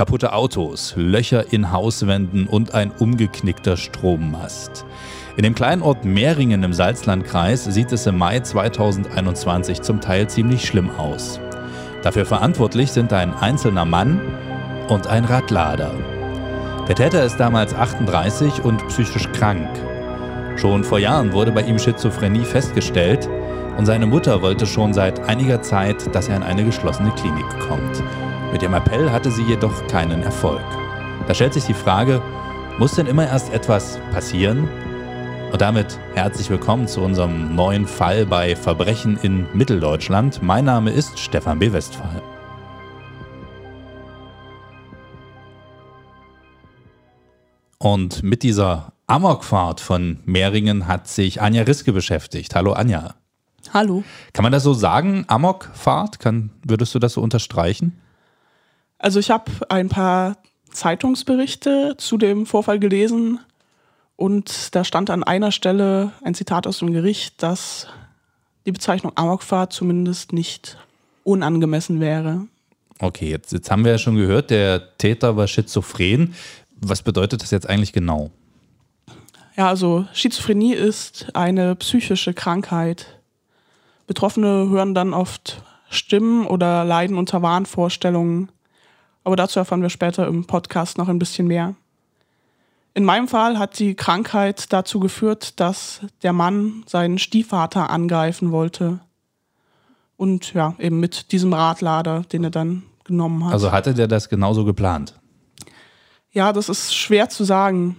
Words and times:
Kaputte 0.00 0.32
Autos, 0.32 0.94
Löcher 0.96 1.52
in 1.52 1.72
Hauswänden 1.72 2.46
und 2.46 2.72
ein 2.72 2.90
umgeknickter 2.90 3.76
Strommast. 3.76 4.86
In 5.36 5.42
dem 5.42 5.54
kleinen 5.54 5.82
Ort 5.82 6.06
Mehringen 6.06 6.62
im 6.62 6.72
Salzlandkreis 6.72 7.66
sieht 7.66 7.92
es 7.92 8.06
im 8.06 8.16
Mai 8.16 8.40
2021 8.40 9.82
zum 9.82 10.00
Teil 10.00 10.26
ziemlich 10.26 10.64
schlimm 10.64 10.88
aus. 10.96 11.38
Dafür 12.02 12.24
verantwortlich 12.24 12.90
sind 12.92 13.12
ein 13.12 13.34
einzelner 13.34 13.84
Mann 13.84 14.22
und 14.88 15.06
ein 15.06 15.26
Radlader. 15.26 15.92
Der 16.88 16.94
Täter 16.94 17.22
ist 17.22 17.36
damals 17.36 17.74
38 17.74 18.64
und 18.64 18.88
psychisch 18.88 19.30
krank. 19.32 19.68
Schon 20.56 20.82
vor 20.82 20.98
Jahren 20.98 21.34
wurde 21.34 21.52
bei 21.52 21.60
ihm 21.60 21.78
Schizophrenie 21.78 22.46
festgestellt 22.46 23.28
und 23.76 23.84
seine 23.84 24.06
Mutter 24.06 24.40
wollte 24.40 24.64
schon 24.64 24.94
seit 24.94 25.20
einiger 25.28 25.60
Zeit, 25.60 26.14
dass 26.14 26.30
er 26.30 26.36
in 26.36 26.42
eine 26.42 26.64
geschlossene 26.64 27.10
Klinik 27.10 27.50
kommt. 27.68 28.02
Mit 28.52 28.62
dem 28.62 28.74
Appell 28.74 29.12
hatte 29.12 29.30
sie 29.30 29.44
jedoch 29.44 29.86
keinen 29.86 30.24
Erfolg. 30.24 30.64
Da 31.28 31.34
stellt 31.34 31.54
sich 31.54 31.66
die 31.66 31.74
Frage, 31.74 32.20
muss 32.80 32.96
denn 32.96 33.06
immer 33.06 33.24
erst 33.24 33.52
etwas 33.52 34.00
passieren? 34.12 34.68
Und 35.52 35.60
damit 35.60 36.00
herzlich 36.14 36.50
willkommen 36.50 36.88
zu 36.88 37.00
unserem 37.00 37.54
neuen 37.54 37.86
Fall 37.86 38.26
bei 38.26 38.56
Verbrechen 38.56 39.16
in 39.22 39.46
Mitteldeutschland. 39.54 40.42
Mein 40.42 40.64
Name 40.64 40.90
ist 40.90 41.16
Stefan 41.20 41.60
B. 41.60 41.72
Westphal. 41.72 42.20
Und 47.78 48.24
mit 48.24 48.42
dieser 48.42 48.94
Amokfahrt 49.06 49.80
von 49.80 50.18
Mehringen 50.24 50.88
hat 50.88 51.06
sich 51.06 51.40
Anja 51.40 51.62
Riske 51.62 51.92
beschäftigt. 51.92 52.56
Hallo 52.56 52.72
Anja. 52.72 53.14
Hallo. 53.72 54.02
Kann 54.32 54.42
man 54.42 54.50
das 54.50 54.64
so 54.64 54.74
sagen, 54.74 55.24
Amokfahrt? 55.28 56.18
Kann, 56.18 56.50
würdest 56.66 56.92
du 56.96 56.98
das 56.98 57.12
so 57.12 57.20
unterstreichen? 57.20 58.00
Also 59.00 59.18
ich 59.18 59.30
habe 59.30 59.50
ein 59.70 59.88
paar 59.88 60.36
Zeitungsberichte 60.70 61.96
zu 61.96 62.18
dem 62.18 62.44
Vorfall 62.44 62.78
gelesen 62.78 63.40
und 64.16 64.74
da 64.74 64.84
stand 64.84 65.08
an 65.08 65.24
einer 65.24 65.52
Stelle 65.52 66.12
ein 66.22 66.34
Zitat 66.34 66.66
aus 66.66 66.80
dem 66.80 66.92
Gericht, 66.92 67.42
dass 67.42 67.86
die 68.66 68.72
Bezeichnung 68.72 69.12
Amokfahrt 69.14 69.72
zumindest 69.72 70.34
nicht 70.34 70.76
unangemessen 71.24 71.98
wäre. 71.98 72.46
Okay, 72.98 73.30
jetzt, 73.30 73.52
jetzt 73.52 73.70
haben 73.70 73.84
wir 73.84 73.92
ja 73.92 73.98
schon 73.98 74.16
gehört, 74.16 74.50
der 74.50 74.98
Täter 74.98 75.34
war 75.34 75.48
schizophren. 75.48 76.34
Was 76.76 77.02
bedeutet 77.02 77.42
das 77.42 77.50
jetzt 77.50 77.68
eigentlich 77.68 77.94
genau? 77.94 78.30
Ja, 79.56 79.68
also 79.68 80.06
Schizophrenie 80.12 80.74
ist 80.74 81.34
eine 81.34 81.74
psychische 81.76 82.34
Krankheit. 82.34 83.18
Betroffene 84.06 84.68
hören 84.68 84.94
dann 84.94 85.14
oft 85.14 85.62
Stimmen 85.88 86.46
oder 86.46 86.84
leiden 86.84 87.16
unter 87.16 87.40
Wahnvorstellungen. 87.40 88.50
Aber 89.24 89.36
dazu 89.36 89.58
erfahren 89.58 89.82
wir 89.82 89.90
später 89.90 90.26
im 90.26 90.46
Podcast 90.46 90.98
noch 90.98 91.08
ein 91.08 91.18
bisschen 91.18 91.46
mehr. 91.46 91.74
In 92.94 93.04
meinem 93.04 93.28
Fall 93.28 93.58
hat 93.58 93.78
die 93.78 93.94
Krankheit 93.94 94.72
dazu 94.72 94.98
geführt, 94.98 95.60
dass 95.60 96.00
der 96.22 96.32
Mann 96.32 96.82
seinen 96.86 97.18
Stiefvater 97.18 97.90
angreifen 97.90 98.50
wollte. 98.50 99.00
Und 100.16 100.52
ja, 100.54 100.74
eben 100.78 101.00
mit 101.00 101.32
diesem 101.32 101.52
Radlader, 101.52 102.22
den 102.32 102.44
er 102.44 102.50
dann 102.50 102.82
genommen 103.04 103.44
hat. 103.44 103.52
Also 103.52 103.72
hatte 103.72 103.94
der 103.94 104.08
das 104.08 104.28
genauso 104.28 104.64
geplant? 104.64 105.18
Ja, 106.32 106.52
das 106.52 106.68
ist 106.68 106.94
schwer 106.94 107.28
zu 107.28 107.44
sagen. 107.44 107.96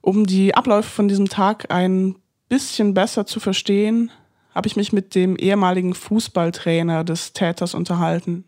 Um 0.00 0.26
die 0.26 0.54
Abläufe 0.54 0.88
von 0.88 1.08
diesem 1.08 1.28
Tag 1.28 1.70
ein 1.70 2.16
bisschen 2.48 2.94
besser 2.94 3.26
zu 3.26 3.40
verstehen, 3.40 4.10
habe 4.54 4.68
ich 4.68 4.76
mich 4.76 4.92
mit 4.92 5.14
dem 5.14 5.36
ehemaligen 5.36 5.94
Fußballtrainer 5.94 7.04
des 7.04 7.32
Täters 7.32 7.74
unterhalten. 7.74 8.44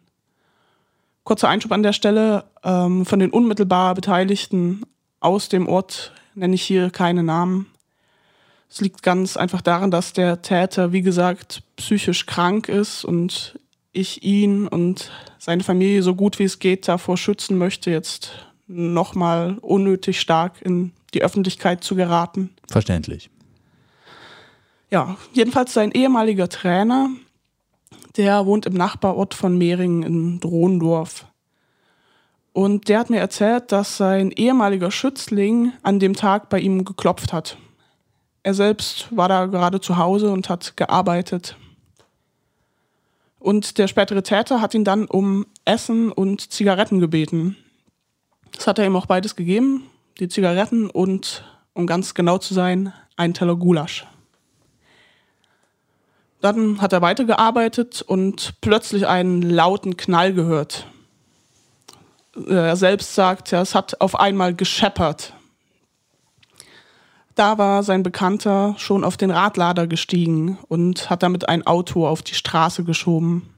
Kurzer 1.28 1.50
Einschub 1.50 1.72
an 1.72 1.82
der 1.82 1.92
Stelle. 1.92 2.44
Ähm, 2.64 3.04
von 3.04 3.18
den 3.18 3.28
unmittelbar 3.28 3.94
Beteiligten 3.94 4.80
aus 5.20 5.50
dem 5.50 5.68
Ort 5.68 6.14
nenne 6.34 6.54
ich 6.54 6.62
hier 6.62 6.88
keine 6.88 7.22
Namen. 7.22 7.66
Es 8.70 8.80
liegt 8.80 9.02
ganz 9.02 9.36
einfach 9.36 9.60
daran, 9.60 9.90
dass 9.90 10.14
der 10.14 10.40
Täter, 10.40 10.90
wie 10.92 11.02
gesagt, 11.02 11.64
psychisch 11.76 12.24
krank 12.24 12.70
ist 12.70 13.04
und 13.04 13.60
ich 13.92 14.22
ihn 14.22 14.66
und 14.68 15.10
seine 15.38 15.64
Familie 15.64 16.02
so 16.02 16.14
gut 16.14 16.38
wie 16.38 16.44
es 16.44 16.60
geht 16.60 16.88
davor 16.88 17.18
schützen 17.18 17.58
möchte, 17.58 17.90
jetzt 17.90 18.32
nochmal 18.66 19.58
unnötig 19.60 20.20
stark 20.20 20.62
in 20.62 20.92
die 21.12 21.20
Öffentlichkeit 21.20 21.84
zu 21.84 21.94
geraten. 21.94 22.54
Verständlich. 22.70 23.28
Ja, 24.90 25.18
jedenfalls 25.34 25.74
sein 25.74 25.90
ehemaliger 25.90 26.48
Trainer 26.48 27.10
der 28.16 28.46
wohnt 28.46 28.66
im 28.66 28.74
Nachbarort 28.74 29.34
von 29.34 29.56
Mehringen 29.56 30.02
in 30.02 30.40
Drohendorf. 30.40 31.26
Und 32.52 32.88
der 32.88 32.98
hat 32.98 33.10
mir 33.10 33.20
erzählt, 33.20 33.70
dass 33.70 33.96
sein 33.96 34.32
ehemaliger 34.32 34.90
Schützling 34.90 35.72
an 35.82 36.00
dem 36.00 36.14
Tag 36.14 36.48
bei 36.48 36.58
ihm 36.58 36.84
geklopft 36.84 37.32
hat. 37.32 37.56
Er 38.42 38.54
selbst 38.54 39.14
war 39.16 39.28
da 39.28 39.46
gerade 39.46 39.80
zu 39.80 39.96
Hause 39.96 40.30
und 40.30 40.48
hat 40.48 40.76
gearbeitet. 40.76 41.56
Und 43.38 43.78
der 43.78 43.86
spätere 43.86 44.22
Täter 44.22 44.60
hat 44.60 44.74
ihn 44.74 44.84
dann 44.84 45.06
um 45.06 45.46
Essen 45.64 46.10
und 46.10 46.50
Zigaretten 46.50 46.98
gebeten. 46.98 47.56
Das 48.52 48.66
hat 48.66 48.78
er 48.78 48.86
ihm 48.86 48.96
auch 48.96 49.06
beides 49.06 49.36
gegeben, 49.36 49.84
die 50.18 50.28
Zigaretten 50.28 50.90
und, 50.90 51.44
um 51.74 51.86
ganz 51.86 52.14
genau 52.14 52.38
zu 52.38 52.54
sein, 52.54 52.92
einen 53.16 53.34
Teller 53.34 53.54
Gulasch. 53.54 54.06
Dann 56.40 56.80
hat 56.80 56.92
er 56.92 57.02
weitergearbeitet 57.02 58.02
und 58.02 58.54
plötzlich 58.60 59.06
einen 59.06 59.42
lauten 59.42 59.96
Knall 59.96 60.32
gehört. 60.32 60.86
Er 62.48 62.76
selbst 62.76 63.14
sagt, 63.14 63.50
ja, 63.50 63.60
es 63.60 63.74
hat 63.74 64.00
auf 64.00 64.18
einmal 64.18 64.54
gescheppert. 64.54 65.32
Da 67.34 67.58
war 67.58 67.82
sein 67.82 68.02
Bekannter 68.02 68.74
schon 68.78 69.04
auf 69.04 69.16
den 69.16 69.30
Radlader 69.30 69.86
gestiegen 69.86 70.58
und 70.68 71.10
hat 71.10 71.22
damit 71.22 71.48
ein 71.48 71.66
Auto 71.66 72.06
auf 72.06 72.22
die 72.22 72.34
Straße 72.34 72.84
geschoben. 72.84 73.48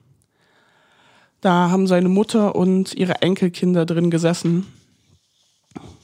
Da 1.41 1.71
haben 1.71 1.87
seine 1.87 2.11
Mutter 2.11 2.55
und 2.55 2.95
ihre 2.95 3.23
Enkelkinder 3.23 3.87
drin 3.87 4.11
gesessen. 4.11 4.67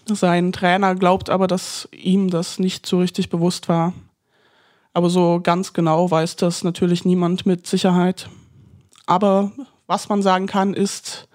Sein 0.06 0.52
Trainer 0.52 0.94
glaubt 0.94 1.28
aber, 1.28 1.46
dass 1.46 1.88
ihm 1.92 2.30
das 2.30 2.58
nicht 2.58 2.86
so 2.86 3.00
richtig 3.00 3.28
bewusst 3.28 3.68
war. 3.68 3.92
Aber 4.96 5.10
so 5.10 5.40
ganz 5.42 5.74
genau 5.74 6.10
weiß 6.10 6.36
das 6.36 6.64
natürlich 6.64 7.04
niemand 7.04 7.44
mit 7.44 7.66
Sicherheit. 7.66 8.30
Aber 9.04 9.52
was 9.86 10.08
man 10.08 10.22
sagen 10.22 10.46
kann, 10.46 10.72
ist, 10.72 11.28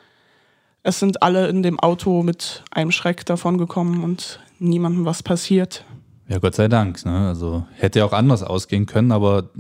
es 0.82 1.00
sind 1.00 1.22
alle 1.22 1.48
in 1.48 1.62
dem 1.62 1.80
Auto 1.80 2.24
mit 2.24 2.64
einem 2.72 2.92
Schreck 2.92 3.24
davongekommen 3.24 4.04
und 4.04 4.40
niemandem 4.58 5.06
was 5.06 5.22
passiert. 5.22 5.86
Ja, 6.28 6.40
Gott 6.40 6.56
sei 6.56 6.70
Dank. 6.70 7.06
Ne? 7.06 7.28
Also 7.28 7.64
hätte 7.76 8.00
ja 8.00 8.06
auch 8.06 8.14
anders 8.14 8.42
ausgehen 8.42 8.88
können, 8.88 9.12
aber 9.12 9.52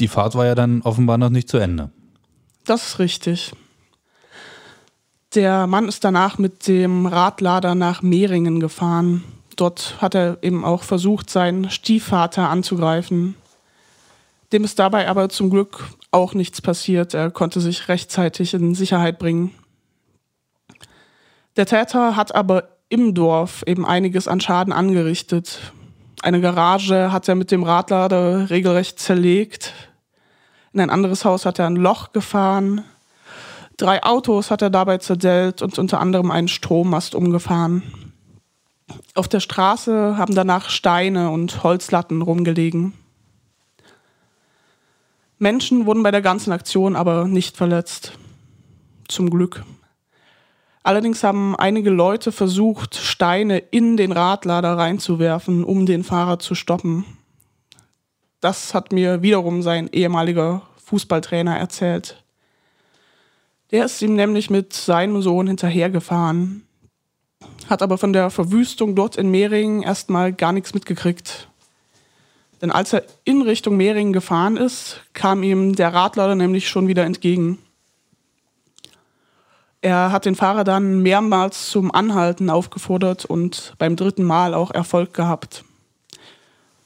die 0.00 0.08
Fahrt 0.08 0.34
war 0.34 0.46
ja 0.46 0.56
dann 0.56 0.82
offenbar 0.82 1.16
noch 1.16 1.30
nicht 1.30 1.48
zu 1.48 1.58
Ende. 1.58 1.92
Das 2.64 2.84
ist 2.84 2.98
richtig. 2.98 3.52
Der 5.36 5.68
Mann 5.68 5.86
ist 5.86 6.02
danach 6.02 6.38
mit 6.38 6.66
dem 6.66 7.06
Radlader 7.06 7.76
nach 7.76 8.02
Mehringen 8.02 8.58
gefahren. 8.58 9.22
Dort 9.54 10.02
hat 10.02 10.16
er 10.16 10.38
eben 10.42 10.64
auch 10.64 10.82
versucht, 10.82 11.30
seinen 11.30 11.70
Stiefvater 11.70 12.50
anzugreifen. 12.50 13.36
Dem 14.54 14.62
ist 14.62 14.78
dabei 14.78 15.08
aber 15.08 15.30
zum 15.30 15.50
Glück 15.50 15.84
auch 16.12 16.32
nichts 16.32 16.62
passiert. 16.62 17.12
Er 17.12 17.32
konnte 17.32 17.60
sich 17.60 17.88
rechtzeitig 17.88 18.54
in 18.54 18.76
Sicherheit 18.76 19.18
bringen. 19.18 19.50
Der 21.56 21.66
Täter 21.66 22.14
hat 22.14 22.36
aber 22.36 22.68
im 22.88 23.14
Dorf 23.14 23.64
eben 23.66 23.84
einiges 23.84 24.28
an 24.28 24.40
Schaden 24.40 24.72
angerichtet. 24.72 25.58
Eine 26.22 26.40
Garage 26.40 27.10
hat 27.10 27.26
er 27.28 27.34
mit 27.34 27.50
dem 27.50 27.64
Radlader 27.64 28.48
regelrecht 28.48 29.00
zerlegt. 29.00 29.72
In 30.72 30.78
ein 30.78 30.90
anderes 30.90 31.24
Haus 31.24 31.46
hat 31.46 31.58
er 31.58 31.66
ein 31.66 31.74
Loch 31.74 32.12
gefahren. 32.12 32.84
Drei 33.76 34.04
Autos 34.04 34.52
hat 34.52 34.62
er 34.62 34.70
dabei 34.70 34.98
zerdellt 34.98 35.62
und 35.62 35.80
unter 35.80 35.98
anderem 35.98 36.30
einen 36.30 36.46
Strommast 36.46 37.16
umgefahren. 37.16 37.82
Auf 39.16 39.26
der 39.26 39.40
Straße 39.40 40.16
haben 40.16 40.36
danach 40.36 40.68
Steine 40.68 41.30
und 41.30 41.64
Holzlatten 41.64 42.22
rumgelegen. 42.22 42.92
Menschen 45.38 45.86
wurden 45.86 46.02
bei 46.02 46.10
der 46.10 46.22
ganzen 46.22 46.52
Aktion 46.52 46.96
aber 46.96 47.26
nicht 47.26 47.56
verletzt. 47.56 48.12
Zum 49.08 49.30
Glück. 49.30 49.64
Allerdings 50.82 51.24
haben 51.24 51.56
einige 51.56 51.90
Leute 51.90 52.30
versucht, 52.30 52.94
Steine 52.94 53.58
in 53.58 53.96
den 53.96 54.12
Radlader 54.12 54.76
reinzuwerfen, 54.76 55.64
um 55.64 55.86
den 55.86 56.04
Fahrer 56.04 56.38
zu 56.38 56.54
stoppen. 56.54 57.04
Das 58.40 58.74
hat 58.74 58.92
mir 58.92 59.22
wiederum 59.22 59.62
sein 59.62 59.88
ehemaliger 59.90 60.62
Fußballtrainer 60.84 61.56
erzählt. 61.56 62.22
Der 63.70 63.86
ist 63.86 64.02
ihm 64.02 64.14
nämlich 64.14 64.50
mit 64.50 64.74
seinem 64.74 65.22
Sohn 65.22 65.46
hinterhergefahren, 65.46 66.66
hat 67.70 67.80
aber 67.80 67.96
von 67.96 68.12
der 68.12 68.28
Verwüstung 68.28 68.94
dort 68.94 69.16
in 69.16 69.30
Mehringen 69.30 69.82
erstmal 69.82 70.34
gar 70.34 70.52
nichts 70.52 70.74
mitgekriegt. 70.74 71.48
Denn 72.62 72.70
als 72.70 72.92
er 72.92 73.04
in 73.24 73.42
Richtung 73.42 73.76
Mehringen 73.76 74.12
gefahren 74.12 74.56
ist, 74.56 75.00
kam 75.12 75.42
ihm 75.42 75.74
der 75.74 75.92
Radlader 75.92 76.34
nämlich 76.34 76.68
schon 76.68 76.88
wieder 76.88 77.04
entgegen. 77.04 77.58
Er 79.80 80.12
hat 80.12 80.24
den 80.24 80.34
Fahrer 80.34 80.64
dann 80.64 81.02
mehrmals 81.02 81.68
zum 81.68 81.94
Anhalten 81.94 82.48
aufgefordert 82.48 83.26
und 83.26 83.74
beim 83.78 83.96
dritten 83.96 84.24
Mal 84.24 84.54
auch 84.54 84.70
Erfolg 84.70 85.12
gehabt. 85.12 85.64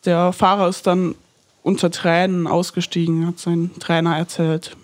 Der 0.04 0.32
Fahrer 0.32 0.68
ist 0.68 0.86
dann 0.86 1.14
unter 1.62 1.90
Tränen 1.90 2.46
ausgestiegen, 2.46 3.26
hat 3.26 3.38
sein 3.38 3.70
Trainer 3.78 4.16
erzählt. 4.16 4.76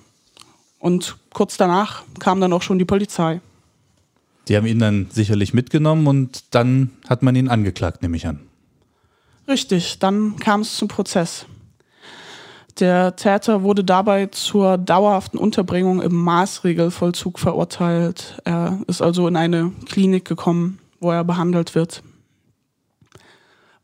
Und 0.78 1.16
kurz 1.32 1.56
danach 1.56 2.04
kam 2.20 2.40
dann 2.40 2.52
auch 2.52 2.62
schon 2.62 2.78
die 2.78 2.84
Polizei. 2.84 3.40
Die 4.48 4.56
haben 4.56 4.66
ihn 4.66 4.78
dann 4.78 5.08
sicherlich 5.10 5.54
mitgenommen 5.54 6.06
und 6.06 6.54
dann 6.54 6.90
hat 7.08 7.22
man 7.22 7.34
ihn 7.34 7.48
angeklagt, 7.48 8.02
nehme 8.02 8.16
ich 8.16 8.26
an. 8.26 8.40
Richtig, 9.46 9.98
dann 9.98 10.36
kam 10.36 10.62
es 10.62 10.76
zum 10.76 10.88
Prozess. 10.88 11.46
Der 12.80 13.14
Täter 13.14 13.62
wurde 13.62 13.84
dabei 13.84 14.26
zur 14.26 14.78
dauerhaften 14.78 15.38
Unterbringung 15.38 16.02
im 16.02 16.14
Maßregelvollzug 16.14 17.38
verurteilt. 17.38 18.40
Er 18.44 18.80
ist 18.88 19.00
also 19.00 19.28
in 19.28 19.36
eine 19.36 19.70
Klinik 19.88 20.24
gekommen, 20.24 20.80
wo 20.98 21.12
er 21.12 21.22
behandelt 21.22 21.74
wird. 21.76 22.02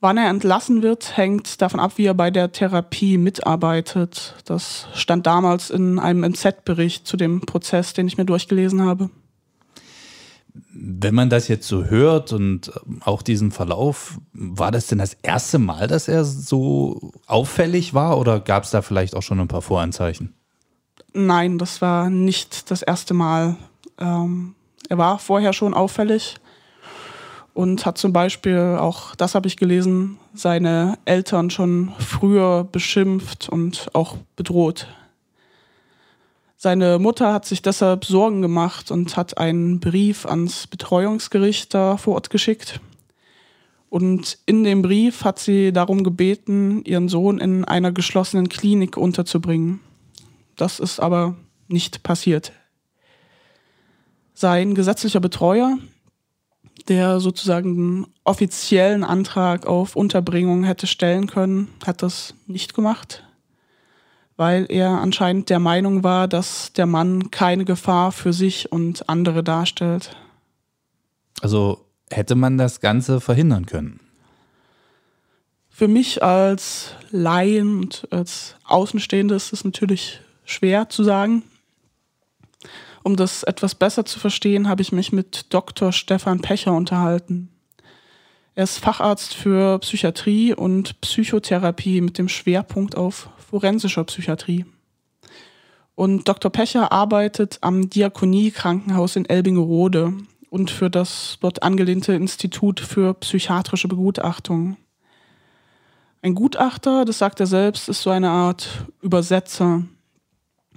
Wann 0.00 0.16
er 0.16 0.30
entlassen 0.30 0.82
wird, 0.82 1.16
hängt 1.16 1.60
davon 1.60 1.78
ab, 1.78 1.92
wie 1.96 2.06
er 2.06 2.14
bei 2.14 2.30
der 2.30 2.52
Therapie 2.52 3.18
mitarbeitet. 3.18 4.34
Das 4.46 4.88
stand 4.94 5.26
damals 5.26 5.68
in 5.68 5.98
einem 5.98 6.24
NZ-Bericht 6.24 7.06
zu 7.06 7.18
dem 7.18 7.42
Prozess, 7.42 7.92
den 7.92 8.08
ich 8.08 8.16
mir 8.16 8.24
durchgelesen 8.24 8.82
habe. 8.82 9.10
Wenn 10.72 11.14
man 11.14 11.30
das 11.30 11.48
jetzt 11.48 11.66
so 11.66 11.84
hört 11.84 12.32
und 12.32 12.72
auch 13.00 13.22
diesen 13.22 13.50
Verlauf, 13.50 14.18
war 14.32 14.70
das 14.70 14.86
denn 14.86 14.98
das 14.98 15.14
erste 15.22 15.58
Mal, 15.58 15.86
dass 15.86 16.08
er 16.08 16.24
so 16.24 17.12
auffällig 17.26 17.94
war 17.94 18.18
oder 18.18 18.40
gab 18.40 18.64
es 18.64 18.70
da 18.70 18.82
vielleicht 18.82 19.14
auch 19.14 19.22
schon 19.22 19.40
ein 19.40 19.48
paar 19.48 19.62
Voranzeichen? 19.62 20.34
Nein, 21.12 21.58
das 21.58 21.80
war 21.80 22.10
nicht 22.10 22.70
das 22.70 22.82
erste 22.82 23.14
Mal. 23.14 23.56
Ähm, 23.98 24.54
er 24.88 24.98
war 24.98 25.18
vorher 25.18 25.52
schon 25.52 25.74
auffällig 25.74 26.36
und 27.54 27.84
hat 27.84 27.98
zum 27.98 28.12
Beispiel, 28.12 28.76
auch 28.78 29.14
das 29.16 29.34
habe 29.34 29.46
ich 29.48 29.56
gelesen, 29.56 30.18
seine 30.34 30.98
Eltern 31.04 31.50
schon 31.50 31.92
früher 31.98 32.64
beschimpft 32.64 33.48
und 33.48 33.88
auch 33.92 34.16
bedroht. 34.36 34.86
Seine 36.62 36.98
Mutter 36.98 37.32
hat 37.32 37.46
sich 37.46 37.62
deshalb 37.62 38.04
Sorgen 38.04 38.42
gemacht 38.42 38.90
und 38.90 39.16
hat 39.16 39.38
einen 39.38 39.80
Brief 39.80 40.26
ans 40.26 40.66
Betreuungsgericht 40.66 41.72
da 41.72 41.96
vor 41.96 42.16
Ort 42.16 42.28
geschickt. 42.28 42.82
Und 43.88 44.36
in 44.44 44.62
dem 44.62 44.82
Brief 44.82 45.24
hat 45.24 45.38
sie 45.38 45.72
darum 45.72 46.04
gebeten, 46.04 46.84
ihren 46.84 47.08
Sohn 47.08 47.38
in 47.38 47.64
einer 47.64 47.92
geschlossenen 47.92 48.50
Klinik 48.50 48.98
unterzubringen. 48.98 49.80
Das 50.54 50.80
ist 50.80 51.00
aber 51.00 51.34
nicht 51.68 52.02
passiert. 52.02 52.52
Sein 54.34 54.74
gesetzlicher 54.74 55.20
Betreuer, 55.20 55.78
der 56.88 57.20
sozusagen 57.20 58.06
offiziellen 58.22 59.02
Antrag 59.02 59.66
auf 59.66 59.96
Unterbringung 59.96 60.64
hätte 60.64 60.86
stellen 60.86 61.26
können, 61.26 61.68
hat 61.86 62.02
das 62.02 62.34
nicht 62.46 62.74
gemacht 62.74 63.24
weil 64.40 64.64
er 64.70 65.02
anscheinend 65.02 65.50
der 65.50 65.58
Meinung 65.58 66.02
war, 66.02 66.26
dass 66.26 66.72
der 66.72 66.86
Mann 66.86 67.30
keine 67.30 67.66
Gefahr 67.66 68.10
für 68.10 68.32
sich 68.32 68.72
und 68.72 69.06
andere 69.06 69.44
darstellt. 69.44 70.16
Also 71.42 71.84
hätte 72.08 72.36
man 72.36 72.56
das 72.56 72.80
Ganze 72.80 73.20
verhindern 73.20 73.66
können? 73.66 74.00
Für 75.68 75.88
mich 75.88 76.22
als 76.22 76.94
Laien 77.10 77.80
und 77.80 78.08
als 78.10 78.54
Außenstehende 78.64 79.34
ist 79.34 79.52
es 79.52 79.62
natürlich 79.62 80.22
schwer 80.46 80.88
zu 80.88 81.04
sagen. 81.04 81.42
Um 83.02 83.16
das 83.16 83.42
etwas 83.42 83.74
besser 83.74 84.06
zu 84.06 84.18
verstehen, 84.18 84.70
habe 84.70 84.80
ich 84.80 84.90
mich 84.90 85.12
mit 85.12 85.52
Dr. 85.52 85.92
Stefan 85.92 86.40
Pecher 86.40 86.72
unterhalten. 86.72 87.50
Er 88.54 88.64
ist 88.64 88.78
Facharzt 88.78 89.34
für 89.34 89.78
Psychiatrie 89.78 90.52
und 90.54 91.00
Psychotherapie 91.00 92.00
mit 92.00 92.18
dem 92.18 92.28
Schwerpunkt 92.28 92.96
auf 92.96 93.30
forensischer 93.38 94.04
Psychiatrie. 94.04 94.66
Und 95.94 96.28
Dr. 96.28 96.50
Pecher 96.50 96.92
arbeitet 96.92 97.58
am 97.60 97.90
Diakonie-Krankenhaus 97.90 99.16
in 99.16 99.28
Elbingerode 99.28 100.14
und 100.48 100.70
für 100.70 100.90
das 100.90 101.38
dort 101.40 101.62
angelehnte 101.62 102.12
Institut 102.14 102.80
für 102.80 103.14
psychiatrische 103.14 103.86
Begutachtung. 103.86 104.76
Ein 106.22 106.34
Gutachter, 106.34 107.04
das 107.04 107.18
sagt 107.18 107.40
er 107.40 107.46
selbst, 107.46 107.88
ist 107.88 108.02
so 108.02 108.10
eine 108.10 108.30
Art 108.30 108.86
Übersetzer. 109.00 109.84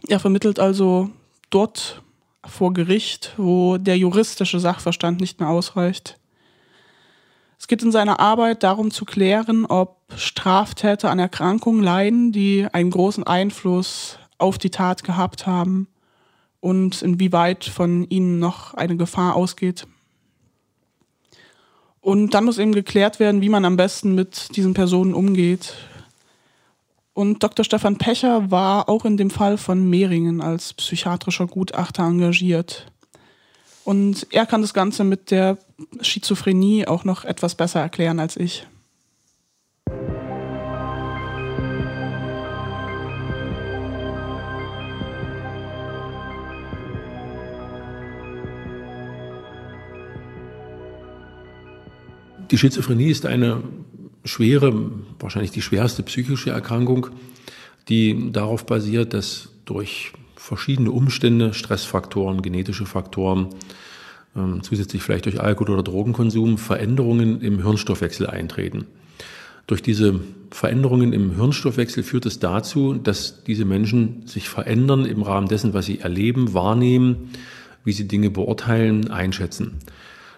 Er 0.08 0.20
vermittelt 0.20 0.60
also 0.60 1.10
dort 1.50 2.02
vor 2.46 2.74
Gericht, 2.74 3.34
wo 3.38 3.78
der 3.78 3.98
juristische 3.98 4.60
Sachverstand 4.60 5.20
nicht 5.20 5.40
mehr 5.40 5.50
ausreicht. 5.50 6.20
Es 7.64 7.68
geht 7.68 7.82
in 7.82 7.94
seiner 7.94 8.20
Arbeit 8.20 8.62
darum 8.62 8.92
zu 8.92 9.06
klären, 9.06 9.66
ob 9.66 9.96
Straftäter 10.18 11.10
an 11.10 11.18
Erkrankungen 11.18 11.82
leiden, 11.82 12.34
die 12.34 12.68
einen 12.70 12.90
großen 12.92 13.24
Einfluss 13.24 14.20
auf 14.38 14.58
die 14.58 14.70
Tat 14.70 15.06
gehabt 15.06 15.48
haben 15.48 15.88
und 16.60 17.02
inwieweit 17.02 17.64
von 17.64 18.04
ihnen 18.10 18.38
noch 18.38 18.74
eine 18.74 18.98
Gefahr 18.98 19.38
ausgeht. 19.38 19.88
Und 22.02 22.34
dann 22.34 22.44
muss 22.44 22.58
eben 22.58 22.74
geklärt 22.74 23.22
werden, 23.22 23.40
wie 23.40 23.48
man 23.48 23.64
am 23.64 23.78
besten 23.78 24.14
mit 24.14 24.58
diesen 24.58 24.74
Personen 24.74 25.14
umgeht. 25.14 25.74
Und 27.14 27.44
Dr. 27.44 27.64
Stefan 27.64 27.98
Pecher 27.98 28.52
war 28.52 28.90
auch 28.90 29.06
in 29.06 29.16
dem 29.16 29.30
Fall 29.30 29.58
von 29.58 29.90
Mehringen 29.90 30.42
als 30.42 30.74
psychiatrischer 30.74 31.48
Gutachter 31.48 32.04
engagiert. 32.04 32.92
Und 33.84 34.28
er 34.32 34.46
kann 34.46 34.62
das 34.62 34.74
Ganze 34.74 35.04
mit 35.04 35.30
der 35.32 35.58
Schizophrenie 36.02 36.88
auch 36.88 37.04
noch 37.04 37.26
etwas 37.26 37.56
besser 37.56 37.82
erklären 37.82 38.20
als 38.20 38.38
ich. 38.38 38.66
Die 52.52 52.58
Schizophrenie 52.60 53.10
ist 53.10 53.26
eine 53.26 53.64
schwere, 54.24 54.92
wahrscheinlich 55.20 55.52
die 55.52 55.64
schwerste 55.64 56.04
psychische 56.04 56.52
Erkrankung, 56.52 57.08
die 57.90 58.32
darauf 58.32 58.66
basiert, 58.66 59.14
dass 59.14 59.50
durch 59.66 60.14
verschiedene 60.44 60.92
Umstände, 60.92 61.54
Stressfaktoren, 61.54 62.42
genetische 62.42 62.86
Faktoren, 62.86 63.48
ähm, 64.36 64.62
zusätzlich 64.62 65.02
vielleicht 65.02 65.24
durch 65.26 65.40
Alkohol- 65.40 65.72
oder 65.72 65.84
Drogenkonsum, 65.84 66.58
Veränderungen 66.58 67.40
im 67.40 67.64
Hirnstoffwechsel 67.64 68.28
eintreten. 68.28 68.86
Durch 69.68 69.82
diese 69.82 70.20
Veränderungen 70.52 71.14
im 71.14 71.38
Hirnstoffwechsel 71.38 72.04
führt 72.04 72.26
es 72.26 72.40
dazu, 72.40 72.94
dass 72.94 73.46
diese 73.46 73.64
Menschen 73.64 74.28
sich 74.28 74.50
verändern 74.50 75.06
im 75.06 75.22
Rahmen 75.22 75.48
dessen, 75.48 75.74
was 75.74 75.86
sie 75.86 76.02
erleben, 76.02 76.54
wahrnehmen, 76.54 77.30
wie 77.86 77.94
sie 77.94 78.10
Dinge 78.10 78.30
beurteilen, 78.30 79.12
einschätzen. 79.12 79.76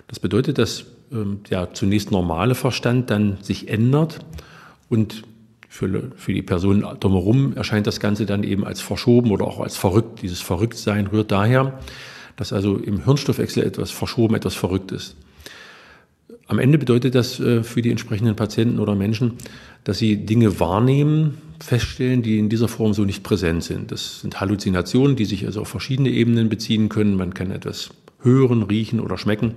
Das 0.08 0.20
bedeutet, 0.20 0.60
dass 0.60 0.86
ähm, 1.12 1.40
der 1.50 1.74
zunächst 1.74 2.12
normale 2.12 2.54
Verstand 2.54 3.10
dann 3.10 3.38
sich 3.42 3.70
ändert 3.70 4.20
und 4.88 5.24
für, 5.76 6.12
für 6.16 6.34
die 6.34 6.42
Person 6.42 6.86
drumherum 7.02 7.54
erscheint 7.58 7.86
das 7.86 8.00
Ganze 8.00 8.26
dann 8.26 8.44
eben 8.44 8.66
als 8.66 8.80
verschoben 8.80 9.32
oder 9.32 9.46
auch 9.46 9.60
als 9.60 9.76
verrückt. 9.76 10.22
Dieses 10.22 10.40
Verrücktsein 10.40 11.08
rührt 11.08 11.32
daher, 11.32 11.80
dass 12.38 12.54
also 12.54 12.78
im 12.78 13.04
Hirnstoffwechsel 13.04 13.62
etwas 13.62 13.92
verschoben, 13.92 14.36
etwas 14.36 14.56
verrückt 14.56 14.94
ist. 14.94 15.18
Am 16.48 16.60
Ende 16.60 16.78
bedeutet 16.78 17.14
das 17.14 17.42
äh, 17.42 17.62
für 17.62 17.82
die 17.82 17.92
entsprechenden 17.92 18.38
Patienten 18.38 18.80
oder 18.80 18.96
Menschen, 18.96 19.34
dass 19.84 19.98
sie 19.98 20.26
Dinge 20.26 20.62
wahrnehmen, 20.62 21.40
feststellen, 21.60 22.22
die 22.22 22.40
in 22.40 22.48
dieser 22.48 22.70
Form 22.70 22.94
so 22.94 23.04
nicht 23.04 23.24
präsent 23.24 23.64
sind. 23.66 23.92
Das 23.92 24.22
sind 24.22 24.40
Halluzinationen, 24.40 25.18
die 25.18 25.26
sich 25.26 25.46
also 25.46 25.62
auf 25.62 25.68
verschiedene 25.68 26.10
Ebenen 26.10 26.48
beziehen 26.48 26.88
können. 26.88 27.18
Man 27.18 27.34
kann 27.34 27.52
etwas 27.52 27.90
hören, 28.22 28.64
riechen 28.64 29.02
oder 29.02 29.18
schmecken, 29.18 29.56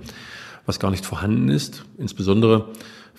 was 0.65 0.81
gar 0.81 0.91
nicht 0.91 1.05
vorhanden 1.05 1.47
ist. 1.47 1.85
Insbesondere 1.97 2.65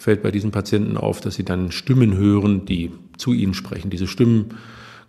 fällt 0.01 0.23
bei 0.23 0.31
diesen 0.31 0.51
Patienten 0.51 0.97
auf, 0.97 1.21
dass 1.21 1.35
sie 1.35 1.45
dann 1.45 1.71
Stimmen 1.73 2.17
hören, 2.17 2.65
die 2.65 2.91
zu 3.19 3.35
ihnen 3.35 3.53
sprechen. 3.53 3.91
Diese 3.91 4.07
Stimmen 4.07 4.55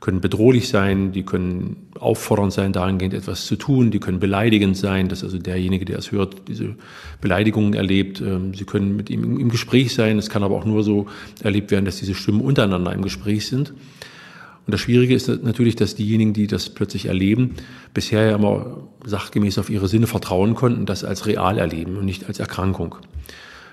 können 0.01 0.19
bedrohlich 0.19 0.67
sein, 0.67 1.13
die 1.13 1.23
können 1.23 1.87
auffordernd 1.97 2.51
sein, 2.51 2.73
dahingehend 2.73 3.13
etwas 3.13 3.45
zu 3.45 3.55
tun, 3.55 3.89
die 3.89 3.99
können 3.99 4.19
beleidigend 4.19 4.75
sein, 4.75 5.07
dass 5.07 5.23
also 5.23 5.37
derjenige, 5.37 5.85
der 5.85 5.97
es 5.97 6.11
hört, 6.11 6.49
diese 6.49 6.75
Beleidigungen 7.21 7.73
erlebt. 7.73 8.19
Ähm, 8.19 8.53
sie 8.53 8.65
können 8.65 8.97
mit 8.97 9.09
ihm 9.09 9.39
im 9.39 9.47
Gespräch 9.47 9.93
sein, 9.93 10.17
es 10.17 10.29
kann 10.29 10.43
aber 10.43 10.57
auch 10.57 10.65
nur 10.65 10.83
so 10.83 11.07
erlebt 11.41 11.71
werden, 11.71 11.85
dass 11.85 11.97
diese 11.97 12.13
Stimmen 12.13 12.41
untereinander 12.41 12.91
im 12.91 13.01
Gespräch 13.01 13.47
sind. 13.47 13.69
Und 13.69 14.73
das 14.73 14.81
Schwierige 14.81 15.15
ist 15.15 15.29
natürlich, 15.29 15.77
dass 15.77 15.95
diejenigen, 15.95 16.33
die 16.33 16.47
das 16.47 16.69
plötzlich 16.69 17.05
erleben, 17.05 17.55
bisher 17.93 18.25
ja 18.25 18.35
immer 18.35 18.89
sachgemäß 19.05 19.57
auf 19.57 19.69
ihre 19.69 19.87
Sinne 19.87 20.07
vertrauen 20.07 20.53
konnten, 20.53 20.85
das 20.85 21.05
als 21.05 21.27
real 21.27 21.57
erleben 21.57 21.95
und 21.95 22.03
nicht 22.03 22.27
als 22.27 22.39
Erkrankung. 22.39 22.97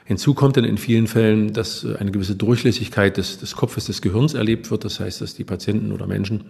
Hinzu 0.09 0.33
kommt 0.33 0.57
dann 0.57 0.65
in 0.65 0.79
vielen 0.79 1.07
Fällen, 1.07 1.53
dass 1.53 1.85
äh, 1.85 1.97
eine 1.97 2.11
gewisse 2.11 2.35
Durchlässigkeit 2.35 3.19
des, 3.19 3.41
des 3.41 3.55
Kopfes, 3.55 3.85
des 3.85 4.01
Gehirns 4.01 4.33
erlebt 4.33 4.71
wird. 4.71 4.87
Das 4.87 5.01
heißt, 5.01 5.21
dass 5.21 5.35
die 5.35 5.45
Patienten 5.45 5.93
oder 5.93 6.07
Menschen 6.07 6.45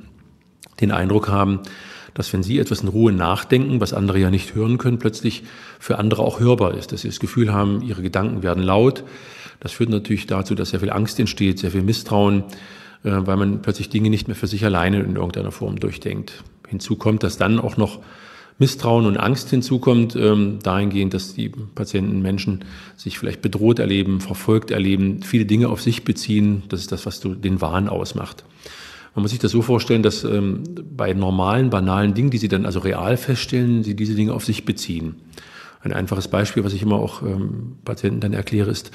den 0.80 0.92
Eindruck 0.92 1.26
haben, 1.26 1.58
dass 2.14 2.32
wenn 2.32 2.44
Sie 2.44 2.60
etwas 2.60 2.82
in 2.82 2.88
Ruhe 2.88 3.10
nachdenken, 3.10 3.80
was 3.80 3.92
andere 3.92 4.20
ja 4.20 4.30
nicht 4.30 4.54
hören 4.54 4.78
können, 4.78 5.00
plötzlich 5.00 5.42
für 5.80 5.98
andere 5.98 6.22
auch 6.22 6.38
hörbar 6.38 6.74
ist, 6.74 6.92
dass 6.92 7.00
Sie 7.00 7.08
das 7.08 7.18
Gefühl 7.18 7.52
haben, 7.52 7.82
Ihre 7.82 8.00
Gedanken 8.00 8.44
werden 8.44 8.62
laut. 8.62 9.02
Das 9.58 9.72
führt 9.72 9.90
natürlich 9.90 10.28
dazu, 10.28 10.54
dass 10.54 10.70
sehr 10.70 10.78
viel 10.78 10.90
Angst 10.90 11.18
entsteht, 11.18 11.58
sehr 11.58 11.72
viel 11.72 11.82
Misstrauen, 11.82 12.44
äh, 13.02 13.10
weil 13.10 13.36
man 13.36 13.60
plötzlich 13.60 13.88
Dinge 13.88 14.08
nicht 14.08 14.28
mehr 14.28 14.36
für 14.36 14.46
sich 14.46 14.64
alleine 14.64 15.00
in 15.00 15.16
irgendeiner 15.16 15.50
Form 15.50 15.80
durchdenkt. 15.80 16.44
Hinzu 16.68 16.94
kommt, 16.94 17.24
dass 17.24 17.38
dann 17.38 17.58
auch 17.58 17.76
noch 17.76 17.98
Misstrauen 18.58 19.06
und 19.06 19.16
Angst 19.16 19.50
hinzukommt, 19.50 20.16
ähm, 20.16 20.58
dahingehend, 20.62 21.14
dass 21.14 21.34
die 21.34 21.48
Patienten, 21.48 22.20
Menschen 22.22 22.64
sich 22.96 23.18
vielleicht 23.18 23.40
bedroht 23.40 23.78
erleben, 23.78 24.20
verfolgt 24.20 24.72
erleben, 24.72 25.22
viele 25.22 25.46
Dinge 25.46 25.68
auf 25.68 25.80
sich 25.80 26.04
beziehen. 26.04 26.64
Das 26.68 26.80
ist 26.80 26.90
das, 26.90 27.06
was 27.06 27.20
den 27.20 27.60
Wahn 27.60 27.88
ausmacht. 27.88 28.44
Man 29.14 29.22
muss 29.22 29.30
sich 29.30 29.40
das 29.40 29.52
so 29.52 29.62
vorstellen, 29.62 30.02
dass 30.02 30.24
ähm, 30.24 30.64
bei 30.96 31.12
normalen, 31.12 31.70
banalen 31.70 32.14
Dingen, 32.14 32.30
die 32.30 32.38
Sie 32.38 32.48
dann 32.48 32.66
also 32.66 32.80
real 32.80 33.16
feststellen, 33.16 33.84
Sie 33.84 33.94
diese 33.94 34.14
Dinge 34.14 34.32
auf 34.32 34.44
sich 34.44 34.64
beziehen. 34.64 35.16
Ein 35.80 35.92
einfaches 35.92 36.28
Beispiel, 36.28 36.64
was 36.64 36.72
ich 36.72 36.82
immer 36.82 36.96
auch 36.96 37.22
ähm, 37.22 37.76
Patienten 37.84 38.20
dann 38.20 38.32
erkläre, 38.32 38.70
ist, 38.70 38.90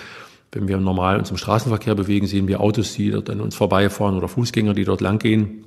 wenn 0.52 0.68
wir 0.68 0.78
normal 0.78 1.18
uns 1.18 1.32
im 1.32 1.38
Straßenverkehr 1.38 1.96
bewegen, 1.96 2.28
sehen 2.28 2.48
wir 2.48 2.60
Autos, 2.60 2.94
die 2.94 3.12
dort 3.12 3.30
an 3.30 3.42
uns 3.42 3.56
vorbeifahren 3.56 4.16
oder 4.16 4.28
Fußgänger, 4.28 4.74
die 4.74 4.84
dort 4.84 5.02
langgehen 5.02 5.64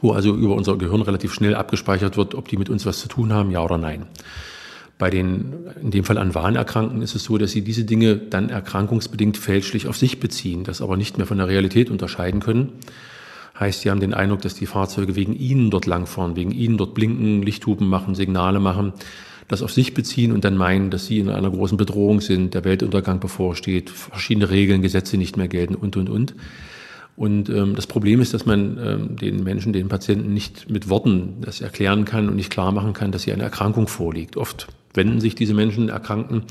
wo 0.00 0.12
also 0.12 0.34
über 0.34 0.54
unser 0.54 0.76
Gehirn 0.76 1.02
relativ 1.02 1.34
schnell 1.34 1.54
abgespeichert 1.54 2.16
wird, 2.16 2.34
ob 2.34 2.48
die 2.48 2.56
mit 2.56 2.70
uns 2.70 2.86
was 2.86 3.00
zu 3.00 3.08
tun 3.08 3.32
haben, 3.32 3.50
ja 3.50 3.62
oder 3.62 3.78
nein. 3.78 4.06
Bei 4.98 5.10
den, 5.10 5.54
in 5.80 5.92
dem 5.92 6.04
Fall 6.04 6.18
an 6.18 6.34
Wahnerkrankten 6.34 7.02
ist 7.02 7.14
es 7.14 7.22
so, 7.22 7.38
dass 7.38 7.52
sie 7.52 7.62
diese 7.62 7.84
Dinge 7.84 8.16
dann 8.16 8.50
erkrankungsbedingt 8.50 9.36
fälschlich 9.36 9.86
auf 9.86 9.96
sich 9.96 10.18
beziehen, 10.18 10.64
das 10.64 10.82
aber 10.82 10.96
nicht 10.96 11.18
mehr 11.18 11.26
von 11.26 11.38
der 11.38 11.46
Realität 11.46 11.88
unterscheiden 11.88 12.40
können. 12.40 12.72
Heißt, 13.58 13.82
sie 13.82 13.90
haben 13.90 14.00
den 14.00 14.14
Eindruck, 14.14 14.42
dass 14.42 14.54
die 14.54 14.66
Fahrzeuge 14.66 15.14
wegen 15.14 15.34
ihnen 15.34 15.70
dort 15.70 15.86
langfahren, 15.86 16.36
wegen 16.36 16.50
ihnen 16.50 16.78
dort 16.78 16.94
blinken, 16.94 17.42
Lichthupen 17.42 17.88
machen, 17.88 18.16
Signale 18.16 18.58
machen, 18.58 18.92
das 19.46 19.62
auf 19.62 19.72
sich 19.72 19.94
beziehen 19.94 20.32
und 20.32 20.44
dann 20.44 20.56
meinen, 20.56 20.90
dass 20.90 21.06
sie 21.06 21.18
in 21.20 21.30
einer 21.30 21.50
großen 21.50 21.78
Bedrohung 21.78 22.20
sind, 22.20 22.54
der 22.54 22.64
Weltuntergang 22.64 23.20
bevorsteht, 23.20 23.90
verschiedene 23.90 24.50
Regeln, 24.50 24.82
Gesetze 24.82 25.16
nicht 25.16 25.36
mehr 25.36 25.48
gelten 25.48 25.74
und, 25.74 25.96
und, 25.96 26.10
und. 26.10 26.34
Und 27.18 27.48
ähm, 27.48 27.74
das 27.74 27.88
Problem 27.88 28.20
ist, 28.20 28.32
dass 28.32 28.46
man 28.46 28.78
ähm, 28.78 29.16
den 29.16 29.42
Menschen, 29.42 29.72
den 29.72 29.88
Patienten 29.88 30.32
nicht 30.32 30.70
mit 30.70 30.88
Worten 30.88 31.38
das 31.40 31.60
erklären 31.60 32.04
kann 32.04 32.28
und 32.28 32.36
nicht 32.36 32.48
klar 32.48 32.70
machen 32.70 32.92
kann, 32.92 33.10
dass 33.10 33.24
hier 33.24 33.34
eine 33.34 33.42
Erkrankung 33.42 33.88
vorliegt. 33.88 34.36
Oft 34.36 34.68
wenden 34.94 35.20
sich 35.20 35.34
diese 35.34 35.52
Menschen, 35.52 35.88
Erkrankten, 35.88 36.44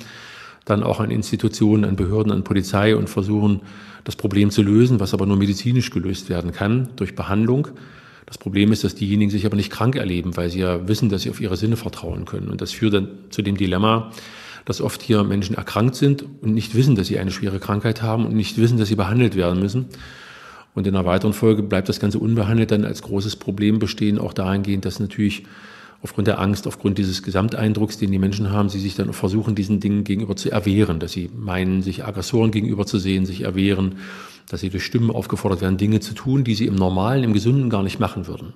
dann 0.66 0.84
auch 0.84 1.00
an 1.00 1.10
Institutionen, 1.10 1.86
an 1.86 1.96
Behörden, 1.96 2.34
an 2.34 2.44
Polizei 2.44 2.98
und 2.98 3.10
versuchen, 3.10 3.62
das 4.04 4.18
Problem 4.18 4.52
zu 4.52 4.62
lösen, 4.62 5.00
was 5.00 5.14
aber 5.14 5.26
nur 5.26 5.38
medizinisch 5.38 5.90
gelöst 5.90 6.30
werden 6.30 6.52
kann 6.52 6.90
durch 6.98 7.16
Behandlung. 7.16 7.70
Das 8.26 8.38
Problem 8.38 8.74
ist, 8.74 8.84
dass 8.84 8.94
diejenigen 8.94 9.32
sich 9.32 9.46
aber 9.46 9.56
nicht 9.56 9.72
krank 9.72 9.96
erleben, 9.96 10.36
weil 10.36 10.50
sie 10.50 10.60
ja 10.60 10.86
wissen, 10.86 11.08
dass 11.08 11.22
sie 11.22 11.30
auf 11.30 11.40
ihre 11.40 11.56
Sinne 11.56 11.78
vertrauen 11.78 12.26
können. 12.26 12.50
Und 12.50 12.60
das 12.60 12.74
führt 12.74 12.94
dann 12.94 13.08
zu 13.30 13.42
dem 13.42 13.56
Dilemma, 13.56 14.12
dass 14.66 14.82
oft 14.82 15.02
hier 15.02 15.24
Menschen 15.24 15.56
erkrankt 15.56 15.96
sind 15.96 16.26
und 16.42 16.54
nicht 16.54 16.76
wissen, 16.76 16.96
dass 16.96 17.08
sie 17.08 17.20
eine 17.20 17.32
schwere 17.32 17.60
Krankheit 17.60 18.02
haben 18.02 18.26
und 18.26 18.36
nicht 18.36 18.58
wissen, 18.58 18.78
dass 18.78 18.90
sie 18.90 18.98
behandelt 18.98 19.38
werden 19.38 19.62
müssen. 19.62 19.86
Und 20.78 20.86
in 20.86 20.96
einer 20.96 21.08
weiteren 21.08 21.34
Folge 21.34 21.64
bleibt 21.64 21.90
das 21.90 22.00
Ganze 22.00 22.20
unbehandelt 22.20 22.70
dann 22.70 22.86
als 22.86 23.02
großes 23.02 23.38
Problem 23.38 23.80
bestehen, 23.80 24.20
auch 24.20 24.32
dahingehend, 24.32 24.86
dass 24.86 25.00
natürlich 25.00 25.42
aufgrund 26.04 26.28
der 26.28 26.40
Angst, 26.40 26.68
aufgrund 26.68 27.00
dieses 27.00 27.24
Gesamteindrucks, 27.24 27.98
den 27.98 28.12
die 28.12 28.20
Menschen 28.20 28.52
haben, 28.52 28.70
sie 28.70 28.80
sich 28.80 28.94
dann 28.94 29.12
versuchen, 29.12 29.56
diesen 29.56 29.80
Dingen 29.80 30.04
gegenüber 30.04 30.36
zu 30.36 30.52
erwehren, 30.52 31.00
dass 31.00 31.14
sie 31.14 31.32
meinen, 31.36 31.82
sich 31.82 32.06
Aggressoren 32.06 32.52
gegenüber 32.52 32.86
zu 32.86 33.00
sehen, 33.00 33.26
sich 33.26 33.42
erwehren, 33.42 33.96
dass 34.50 34.60
sie 34.60 34.70
durch 34.70 34.86
Stimmen 34.86 35.10
aufgefordert 35.10 35.62
werden, 35.62 35.78
Dinge 35.78 36.00
zu 36.00 36.14
tun, 36.14 36.44
die 36.44 36.54
sie 36.54 36.68
im 36.68 36.76
Normalen, 36.76 37.24
im 37.24 37.34
Gesunden 37.34 37.72
gar 37.72 37.82
nicht 37.82 38.00
machen 38.00 38.28
würden. 38.28 38.54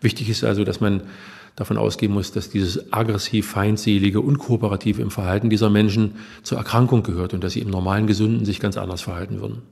Wichtig 0.00 0.28
ist 0.28 0.44
also, 0.44 0.62
dass 0.62 0.80
man 0.80 1.02
davon 1.56 1.78
ausgehen 1.78 2.12
muss, 2.12 2.30
dass 2.30 2.48
dieses 2.48 2.92
aggressiv, 2.92 3.44
feindselige, 3.44 4.20
unkooperative 4.20 5.02
im 5.02 5.10
Verhalten 5.10 5.50
dieser 5.50 5.70
Menschen 5.70 6.12
zur 6.44 6.58
Erkrankung 6.58 7.02
gehört 7.02 7.34
und 7.34 7.42
dass 7.42 7.54
sie 7.54 7.60
im 7.60 7.70
normalen 7.70 8.06
Gesunden 8.06 8.44
sich 8.44 8.60
ganz 8.60 8.76
anders 8.76 9.00
verhalten 9.02 9.40
würden. 9.40 9.62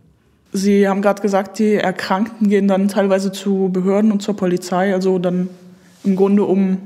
Sie 0.56 0.88
haben 0.88 1.02
gerade 1.02 1.20
gesagt, 1.20 1.58
die 1.58 1.74
Erkrankten 1.74 2.48
gehen 2.48 2.68
dann 2.68 2.86
teilweise 2.86 3.32
zu 3.32 3.70
Behörden 3.72 4.12
und 4.12 4.22
zur 4.22 4.36
Polizei, 4.36 4.94
also 4.94 5.18
dann 5.18 5.48
im 6.04 6.14
Grunde 6.14 6.44
um 6.44 6.78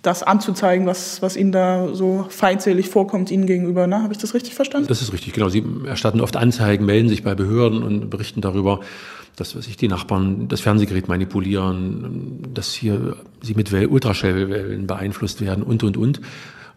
das 0.00 0.22
anzuzeigen, 0.22 0.86
was, 0.86 1.20
was 1.20 1.36
ihnen 1.36 1.52
da 1.52 1.94
so 1.94 2.24
feindselig 2.30 2.88
vorkommt 2.88 3.30
ihnen 3.30 3.44
gegenüber. 3.44 3.86
Ne? 3.86 4.02
Habe 4.02 4.14
ich 4.14 4.18
das 4.18 4.32
richtig 4.32 4.54
verstanden? 4.54 4.88
Das 4.88 5.02
ist 5.02 5.12
richtig, 5.12 5.34
genau. 5.34 5.50
Sie 5.50 5.62
erstatten 5.84 6.22
oft 6.22 6.34
Anzeigen, 6.34 6.86
melden 6.86 7.10
sich 7.10 7.22
bei 7.22 7.34
Behörden 7.34 7.82
und 7.82 8.08
berichten 8.08 8.40
darüber, 8.40 8.80
dass 9.36 9.54
was 9.54 9.66
ich, 9.66 9.76
die 9.76 9.88
Nachbarn 9.88 10.48
das 10.48 10.62
Fernsehgerät 10.62 11.08
manipulieren, 11.08 12.38
dass 12.54 12.72
hier 12.72 13.16
sie 13.42 13.52
mit 13.52 13.70
Ultraschallwellen 13.70 14.86
beeinflusst 14.86 15.42
werden 15.42 15.62
und, 15.62 15.84
und, 15.84 15.98
und. 15.98 16.22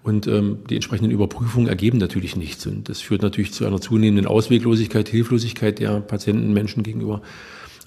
Und 0.05 0.27
ähm, 0.27 0.59
die 0.69 0.75
entsprechenden 0.75 1.09
Überprüfungen 1.09 1.67
ergeben 1.67 1.97
natürlich 1.97 2.35
nichts. 2.35 2.67
Und 2.67 2.89
das 2.89 3.01
führt 3.01 3.23
natürlich 3.23 3.53
zu 3.53 3.65
einer 3.65 3.81
zunehmenden 3.81 4.27
Ausweglosigkeit, 4.27 5.09
Hilflosigkeit 5.09 5.79
der 5.79 5.99
Patienten, 5.99 6.53
Menschen 6.53 6.83
gegenüber 6.83 7.23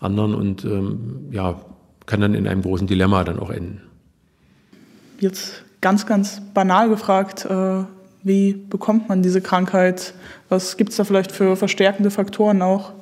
anderen 0.00 0.34
und 0.34 0.64
ähm, 0.64 1.28
ja, 1.30 1.60
kann 2.06 2.20
dann 2.20 2.34
in 2.34 2.48
einem 2.48 2.62
großen 2.62 2.88
Dilemma 2.88 3.22
dann 3.22 3.38
auch 3.38 3.50
enden. 3.50 3.82
Jetzt 5.20 5.62
ganz, 5.80 6.06
ganz 6.06 6.42
banal 6.54 6.88
gefragt, 6.88 7.44
äh, 7.44 7.84
wie 8.24 8.52
bekommt 8.52 9.08
man 9.08 9.22
diese 9.22 9.40
Krankheit? 9.40 10.12
Was 10.48 10.76
gibt 10.76 10.90
es 10.90 10.96
da 10.96 11.04
vielleicht 11.04 11.30
für 11.30 11.54
verstärkende 11.54 12.10
Faktoren 12.10 12.62
auch? 12.62 12.94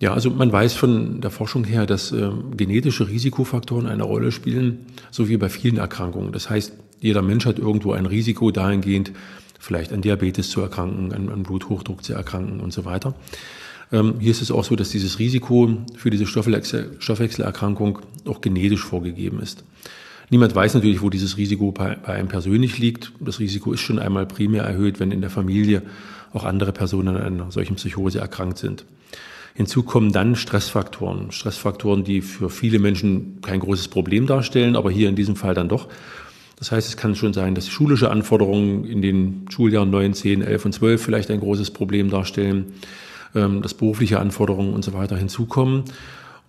Ja, 0.00 0.14
also 0.14 0.30
man 0.30 0.50
weiß 0.50 0.72
von 0.72 1.20
der 1.20 1.30
Forschung 1.30 1.64
her, 1.64 1.84
dass 1.84 2.10
äh, 2.12 2.30
genetische 2.56 3.06
Risikofaktoren 3.06 3.86
eine 3.86 4.04
Rolle 4.04 4.32
spielen, 4.32 4.86
so 5.10 5.28
wie 5.28 5.36
bei 5.36 5.50
vielen 5.50 5.76
Erkrankungen. 5.76 6.32
Das 6.32 6.48
heißt, 6.48 6.72
jeder 7.00 7.22
Mensch 7.22 7.46
hat 7.46 7.58
irgendwo 7.58 7.92
ein 7.92 8.06
Risiko 8.06 8.50
dahingehend, 8.50 9.12
vielleicht 9.58 9.92
an 9.92 10.02
Diabetes 10.02 10.50
zu 10.50 10.60
erkranken, 10.60 11.12
an, 11.12 11.28
an 11.28 11.42
Bluthochdruck 11.42 12.04
zu 12.04 12.12
erkranken 12.12 12.60
und 12.60 12.72
so 12.72 12.84
weiter. 12.84 13.14
Ähm, 13.92 14.14
hier 14.20 14.30
ist 14.30 14.42
es 14.42 14.50
auch 14.50 14.64
so, 14.64 14.76
dass 14.76 14.90
dieses 14.90 15.18
Risiko 15.18 15.78
für 15.96 16.10
diese 16.10 16.26
Stoffwechsel 16.26 16.96
Stoffwechselerkrankung 16.98 18.00
auch 18.26 18.40
genetisch 18.40 18.84
vorgegeben 18.84 19.40
ist. 19.40 19.64
Niemand 20.30 20.54
weiß 20.54 20.74
natürlich, 20.74 21.00
wo 21.00 21.08
dieses 21.08 21.38
Risiko 21.38 21.72
bei, 21.72 21.96
bei 21.96 22.12
einem 22.12 22.28
persönlich 22.28 22.78
liegt. 22.78 23.12
Das 23.18 23.40
Risiko 23.40 23.72
ist 23.72 23.80
schon 23.80 23.98
einmal 23.98 24.26
primär 24.26 24.62
erhöht, 24.62 25.00
wenn 25.00 25.10
in 25.10 25.22
der 25.22 25.30
Familie 25.30 25.82
auch 26.34 26.44
andere 26.44 26.72
Personen 26.72 27.16
an 27.16 27.22
einer 27.22 27.50
solchen 27.50 27.76
Psychose 27.76 28.20
erkrankt 28.20 28.58
sind. 28.58 28.84
Hinzu 29.54 29.82
kommen 29.82 30.12
dann 30.12 30.36
Stressfaktoren. 30.36 31.32
Stressfaktoren, 31.32 32.04
die 32.04 32.20
für 32.20 32.50
viele 32.50 32.78
Menschen 32.78 33.40
kein 33.40 33.60
großes 33.60 33.88
Problem 33.88 34.26
darstellen, 34.26 34.76
aber 34.76 34.90
hier 34.90 35.08
in 35.08 35.16
diesem 35.16 35.34
Fall 35.34 35.54
dann 35.54 35.68
doch. 35.68 35.88
Das 36.58 36.72
heißt, 36.72 36.88
es 36.88 36.96
kann 36.96 37.14
schon 37.14 37.32
sein, 37.32 37.54
dass 37.54 37.68
schulische 37.68 38.10
Anforderungen 38.10 38.84
in 38.84 39.00
den 39.00 39.46
Schuljahren 39.48 39.90
9, 39.90 40.14
10, 40.14 40.42
11 40.42 40.64
und 40.64 40.72
12 40.72 41.02
vielleicht 41.02 41.30
ein 41.30 41.40
großes 41.40 41.70
Problem 41.70 42.10
darstellen, 42.10 42.72
ähm, 43.34 43.62
dass 43.62 43.74
berufliche 43.74 44.18
Anforderungen 44.18 44.74
und 44.74 44.84
so 44.84 44.92
weiter 44.92 45.16
hinzukommen 45.16 45.84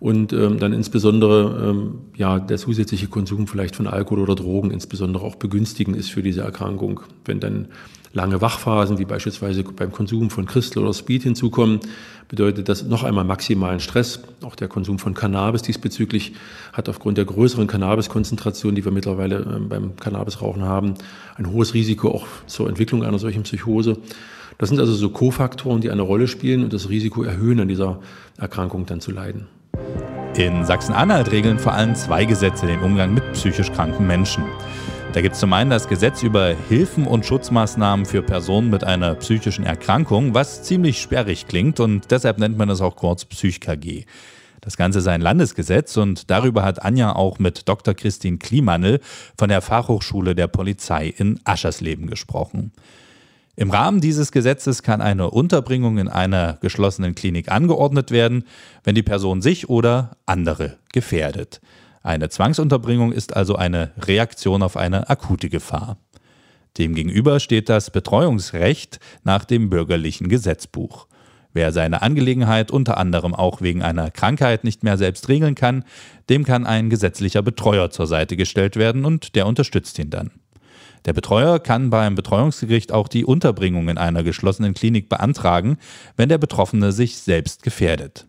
und 0.00 0.32
ähm, 0.32 0.58
dann 0.58 0.72
insbesondere 0.72 1.70
ähm, 1.70 1.98
ja 2.16 2.40
der 2.40 2.56
zusätzliche 2.56 3.06
Konsum 3.06 3.46
vielleicht 3.46 3.76
von 3.76 3.86
Alkohol 3.86 4.20
oder 4.20 4.34
Drogen 4.34 4.70
insbesondere 4.70 5.24
auch 5.24 5.36
begünstigen 5.36 5.94
ist 5.94 6.10
für 6.10 6.22
diese 6.22 6.40
Erkrankung. 6.40 7.00
Wenn 7.26 7.38
dann 7.38 7.68
lange 8.14 8.40
Wachphasen, 8.40 8.98
wie 8.98 9.04
beispielsweise 9.04 9.62
beim 9.62 9.92
Konsum 9.92 10.30
von 10.30 10.46
Crystal 10.46 10.82
oder 10.82 10.94
Speed 10.94 11.24
hinzukommen, 11.24 11.80
bedeutet 12.28 12.70
das 12.70 12.82
noch 12.84 13.04
einmal 13.04 13.24
maximalen 13.24 13.78
Stress. 13.78 14.22
Auch 14.42 14.56
der 14.56 14.68
Konsum 14.68 14.98
von 14.98 15.12
Cannabis 15.12 15.62
diesbezüglich 15.62 16.32
hat 16.72 16.88
aufgrund 16.88 17.18
der 17.18 17.26
größeren 17.26 17.66
Cannabiskonzentration, 17.66 18.74
die 18.74 18.84
wir 18.84 18.92
mittlerweile 18.92 19.40
ähm, 19.54 19.68
beim 19.68 19.96
Cannabisrauchen 19.96 20.62
haben, 20.62 20.94
ein 21.36 21.52
hohes 21.52 21.74
Risiko 21.74 22.08
auch 22.08 22.26
zur 22.46 22.70
Entwicklung 22.70 23.04
einer 23.04 23.18
solchen 23.18 23.42
Psychose. 23.42 23.98
Das 24.56 24.70
sind 24.70 24.80
also 24.80 24.94
so 24.94 25.10
Kofaktoren, 25.10 25.82
die 25.82 25.90
eine 25.90 26.02
Rolle 26.02 26.26
spielen 26.26 26.64
und 26.64 26.72
das 26.72 26.88
Risiko 26.88 27.22
erhöhen, 27.22 27.60
an 27.60 27.68
dieser 27.68 28.00
Erkrankung 28.38 28.86
dann 28.86 29.00
zu 29.00 29.10
leiden. 29.10 29.59
In 30.36 30.64
Sachsen-Anhalt 30.64 31.30
regeln 31.32 31.58
vor 31.58 31.72
allem 31.72 31.94
zwei 31.94 32.24
Gesetze 32.24 32.66
den 32.66 32.80
Umgang 32.80 33.12
mit 33.12 33.32
psychisch 33.32 33.72
kranken 33.72 34.06
Menschen. 34.06 34.44
Da 35.12 35.20
gibt 35.20 35.34
es 35.34 35.40
zum 35.40 35.52
einen 35.52 35.70
das 35.70 35.88
Gesetz 35.88 36.22
über 36.22 36.54
Hilfen 36.68 37.06
und 37.06 37.26
Schutzmaßnahmen 37.26 38.06
für 38.06 38.22
Personen 38.22 38.70
mit 38.70 38.84
einer 38.84 39.16
psychischen 39.16 39.64
Erkrankung, 39.64 40.34
was 40.34 40.62
ziemlich 40.62 41.00
sperrig 41.00 41.48
klingt 41.48 41.80
und 41.80 42.10
deshalb 42.12 42.38
nennt 42.38 42.56
man 42.56 42.70
es 42.70 42.80
auch 42.80 42.94
kurz 42.94 43.24
PsychKG. 43.24 44.04
Das 44.60 44.76
Ganze 44.76 45.00
sei 45.00 45.12
ein 45.12 45.20
Landesgesetz 45.20 45.96
und 45.96 46.30
darüber 46.30 46.62
hat 46.62 46.82
Anja 46.82 47.16
auch 47.16 47.38
mit 47.38 47.68
Dr. 47.68 47.94
Christine 47.94 48.38
Klimanel 48.38 49.00
von 49.36 49.48
der 49.48 49.62
Fachhochschule 49.62 50.34
der 50.34 50.46
Polizei 50.48 51.08
in 51.08 51.40
Aschersleben 51.44 52.06
gesprochen. 52.06 52.72
Im 53.56 53.70
Rahmen 53.70 54.00
dieses 54.00 54.32
Gesetzes 54.32 54.82
kann 54.82 55.00
eine 55.00 55.30
Unterbringung 55.30 55.98
in 55.98 56.08
einer 56.08 56.58
geschlossenen 56.60 57.14
Klinik 57.14 57.50
angeordnet 57.50 58.10
werden, 58.10 58.44
wenn 58.84 58.94
die 58.94 59.02
Person 59.02 59.42
sich 59.42 59.68
oder 59.68 60.16
andere 60.24 60.78
gefährdet. 60.92 61.60
Eine 62.02 62.30
Zwangsunterbringung 62.30 63.12
ist 63.12 63.36
also 63.36 63.56
eine 63.56 63.92
Reaktion 63.98 64.62
auf 64.62 64.76
eine 64.76 65.10
akute 65.10 65.50
Gefahr. 65.50 65.98
Demgegenüber 66.78 67.40
steht 67.40 67.68
das 67.68 67.90
Betreuungsrecht 67.90 69.00
nach 69.24 69.44
dem 69.44 69.68
bürgerlichen 69.68 70.28
Gesetzbuch. 70.28 71.06
Wer 71.52 71.72
seine 71.72 72.00
Angelegenheit 72.00 72.70
unter 72.70 72.96
anderem 72.96 73.34
auch 73.34 73.60
wegen 73.60 73.82
einer 73.82 74.10
Krankheit 74.10 74.62
nicht 74.62 74.84
mehr 74.84 74.96
selbst 74.96 75.28
regeln 75.28 75.56
kann, 75.56 75.84
dem 76.28 76.44
kann 76.44 76.64
ein 76.64 76.90
gesetzlicher 76.90 77.42
Betreuer 77.42 77.90
zur 77.90 78.06
Seite 78.06 78.36
gestellt 78.36 78.76
werden 78.76 79.04
und 79.04 79.34
der 79.34 79.46
unterstützt 79.46 79.98
ihn 79.98 80.10
dann. 80.10 80.30
Der 81.06 81.12
Betreuer 81.12 81.58
kann 81.58 81.90
beim 81.90 82.14
Betreuungsgericht 82.14 82.92
auch 82.92 83.08
die 83.08 83.24
Unterbringung 83.24 83.88
in 83.88 83.98
einer 83.98 84.22
geschlossenen 84.22 84.74
Klinik 84.74 85.08
beantragen, 85.08 85.78
wenn 86.16 86.28
der 86.28 86.38
Betroffene 86.38 86.92
sich 86.92 87.18
selbst 87.18 87.62
gefährdet. 87.62 88.26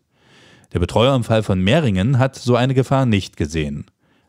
Der 0.74 0.80
Betreuer 0.80 1.16
im 1.16 1.24
Fall 1.24 1.44
von 1.44 1.60
Mehringen 1.62 2.18
hat 2.18 2.36
so 2.36 2.56
eine 2.56 2.74
Gefahr 2.74 3.06
nicht 3.06 3.36
gesehen. 3.36 3.86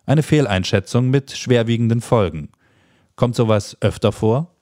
Eine 0.07 0.25
Fehleinschätzung 0.25 1.11
mit 1.11 1.31
schwerwiegenden 1.31 2.01
Folgen. 2.01 2.49
Kommt 3.15 3.37
sowas 3.37 3.77
öfter 3.81 4.11
vor? 4.11 4.53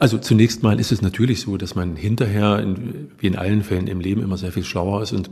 Also 0.00 0.18
zunächst 0.18 0.64
mal 0.64 0.80
ist 0.80 0.90
es 0.90 1.02
natürlich 1.02 1.40
so, 1.40 1.56
dass 1.56 1.76
man 1.76 1.94
hinterher, 1.94 2.58
in, 2.58 3.12
wie 3.18 3.28
in 3.28 3.36
allen 3.36 3.62
Fällen 3.62 3.86
im 3.86 4.00
Leben, 4.00 4.22
immer 4.22 4.36
sehr 4.36 4.50
viel 4.50 4.64
schlauer 4.64 5.02
ist 5.02 5.12
und 5.12 5.30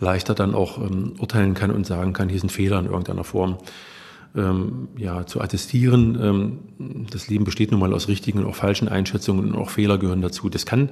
leichter 0.00 0.34
dann 0.34 0.54
auch 0.54 0.78
ähm, 0.78 1.14
urteilen 1.18 1.52
kann 1.52 1.70
und 1.70 1.86
sagen 1.86 2.14
kann, 2.14 2.30
hier 2.30 2.40
sind 2.40 2.50
Fehler 2.50 2.78
in 2.78 2.86
irgendeiner 2.86 3.24
Form 3.24 3.58
ähm, 4.36 4.88
ja, 4.96 5.26
zu 5.26 5.40
attestieren. 5.40 6.18
Ähm, 6.20 7.06
das 7.10 7.28
Leben 7.28 7.44
besteht 7.44 7.70
nun 7.70 7.80
mal 7.80 7.92
aus 7.92 8.08
richtigen 8.08 8.40
und 8.40 8.46
auch 8.46 8.56
falschen 8.56 8.88
Einschätzungen 8.88 9.52
und 9.52 9.56
auch 9.56 9.70
Fehler 9.70 9.98
gehören 9.98 10.22
dazu. 10.22 10.48
Das 10.48 10.66
kann 10.66 10.90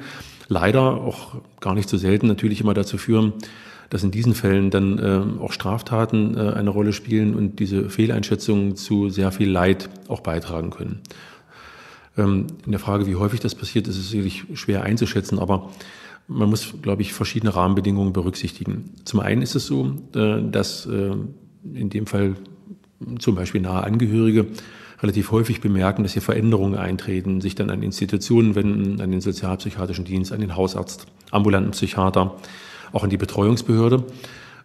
leider 0.48 0.82
auch 0.82 1.36
gar 1.60 1.74
nicht 1.74 1.88
so 1.88 1.96
selten 1.96 2.26
natürlich 2.28 2.60
immer 2.60 2.74
dazu 2.74 2.98
führen, 2.98 3.32
dass 3.90 4.04
in 4.04 4.10
diesen 4.10 4.34
Fällen 4.34 4.70
dann 4.70 4.98
äh, 4.98 5.42
auch 5.42 5.52
Straftaten 5.52 6.36
äh, 6.36 6.52
eine 6.52 6.70
Rolle 6.70 6.92
spielen 6.92 7.34
und 7.34 7.58
diese 7.58 7.90
Fehleinschätzungen 7.90 8.76
zu 8.76 9.10
sehr 9.10 9.32
viel 9.32 9.50
Leid 9.50 9.90
auch 10.08 10.20
beitragen 10.20 10.70
können. 10.70 11.00
Ähm, 12.16 12.46
in 12.64 12.72
der 12.72 12.80
Frage, 12.80 13.06
wie 13.06 13.16
häufig 13.16 13.40
das 13.40 13.54
passiert, 13.54 13.88
ist 13.88 13.98
es 13.98 14.10
sicherlich 14.10 14.44
schwer 14.54 14.84
einzuschätzen, 14.84 15.38
aber 15.38 15.70
man 16.28 16.48
muss, 16.48 16.74
glaube 16.80 17.02
ich, 17.02 17.12
verschiedene 17.12 17.54
Rahmenbedingungen 17.54 18.12
berücksichtigen. 18.12 18.94
Zum 19.04 19.20
einen 19.20 19.42
ist 19.42 19.54
es 19.56 19.66
so, 19.66 19.98
äh, 20.14 20.42
dass 20.42 20.86
äh, 20.86 21.14
in 21.74 21.90
dem 21.90 22.06
Fall 22.06 22.36
zum 23.18 23.34
Beispiel 23.34 23.60
nahe 23.60 23.84
Angehörige 23.84 24.46
relativ 25.02 25.32
häufig 25.32 25.60
bemerken, 25.60 26.02
dass 26.04 26.12
hier 26.12 26.22
Veränderungen 26.22 26.76
eintreten, 26.76 27.40
sich 27.40 27.54
dann 27.54 27.70
an 27.70 27.82
Institutionen 27.82 28.54
wenden, 28.54 29.00
an 29.00 29.10
den 29.10 29.20
sozialpsychiatrischen 29.20 30.04
Dienst, 30.04 30.32
an 30.32 30.40
den 30.40 30.56
Hausarzt, 30.56 31.06
ambulanten 31.30 31.72
Psychiater, 31.72 32.36
auch 32.92 33.02
an 33.02 33.10
die 33.10 33.16
Betreuungsbehörde. 33.16 34.04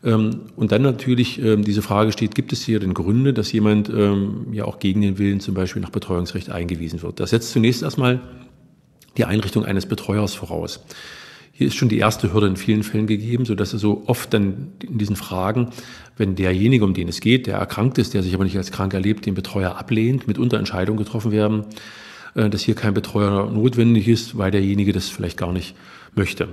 Ähm, 0.03 0.41
und 0.55 0.71
dann 0.71 0.83
natürlich 0.83 1.41
ähm, 1.41 1.63
diese 1.63 1.81
Frage 1.81 2.11
steht, 2.11 2.35
gibt 2.35 2.53
es 2.53 2.61
hier 2.61 2.79
denn 2.79 2.93
Gründe, 2.93 3.33
dass 3.33 3.51
jemand 3.51 3.89
ähm, 3.89 4.47
ja 4.51 4.65
auch 4.65 4.79
gegen 4.79 5.01
den 5.01 5.17
Willen 5.17 5.39
zum 5.39 5.55
Beispiel 5.55 5.81
nach 5.81 5.89
Betreuungsrecht 5.89 6.51
eingewiesen 6.51 7.01
wird? 7.01 7.19
Das 7.19 7.31
setzt 7.31 7.51
zunächst 7.51 7.81
erstmal 7.81 8.21
die 9.17 9.25
Einrichtung 9.25 9.65
eines 9.65 9.87
Betreuers 9.87 10.35
voraus. 10.35 10.81
Hier 11.57 11.65
ist 11.65 11.75
schon 11.75 11.89
die 11.89 11.97
erste 11.97 12.31
Hürde 12.33 12.45
in 12.45 12.55
vielen 12.55 12.83
Fällen 12.83 13.07
gegeben, 13.07 13.43
so 13.45 13.55
dass 13.55 13.71
so 13.71 14.03
oft 14.05 14.31
dann 14.31 14.73
in 14.79 14.99
diesen 14.99 15.15
Fragen, 15.15 15.69
wenn 16.15 16.35
derjenige, 16.35 16.85
um 16.85 16.93
den 16.93 17.07
es 17.07 17.19
geht, 17.19 17.47
der 17.47 17.57
erkrankt 17.57 17.97
ist, 17.97 18.13
der 18.13 18.21
sich 18.21 18.35
aber 18.35 18.43
nicht 18.43 18.57
als 18.57 18.71
krank 18.71 18.93
erlebt, 18.93 19.25
den 19.25 19.33
Betreuer 19.33 19.75
ablehnt, 19.75 20.27
mitunter 20.27 20.59
Entscheidungen 20.59 20.99
getroffen 20.99 21.31
werden, 21.31 21.65
äh, 22.35 22.47
dass 22.51 22.61
hier 22.61 22.75
kein 22.75 22.93
Betreuer 22.93 23.49
notwendig 23.49 24.07
ist, 24.07 24.37
weil 24.37 24.51
derjenige 24.51 24.93
das 24.93 25.09
vielleicht 25.09 25.35
gar 25.35 25.51
nicht 25.51 25.73
möchte. 26.13 26.49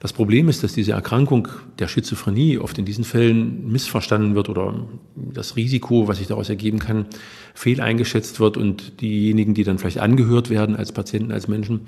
Das 0.00 0.12
Problem 0.12 0.48
ist, 0.48 0.64
dass 0.64 0.72
diese 0.72 0.90
Erkrankung 0.90 1.46
der 1.78 1.86
Schizophrenie 1.86 2.58
oft 2.58 2.78
in 2.78 2.84
diesen 2.84 3.04
Fällen 3.04 3.70
missverstanden 3.70 4.34
wird 4.34 4.48
oder 4.48 4.88
das 5.14 5.54
Risiko, 5.54 6.08
was 6.08 6.18
sich 6.18 6.26
daraus 6.26 6.48
ergeben 6.48 6.80
kann, 6.80 7.06
fehleingeschätzt 7.54 8.40
wird 8.40 8.56
und 8.56 9.00
diejenigen, 9.02 9.54
die 9.54 9.62
dann 9.62 9.78
vielleicht 9.78 9.98
angehört 10.00 10.50
werden 10.50 10.74
als 10.74 10.90
Patienten, 10.90 11.30
als 11.30 11.46
Menschen, 11.46 11.82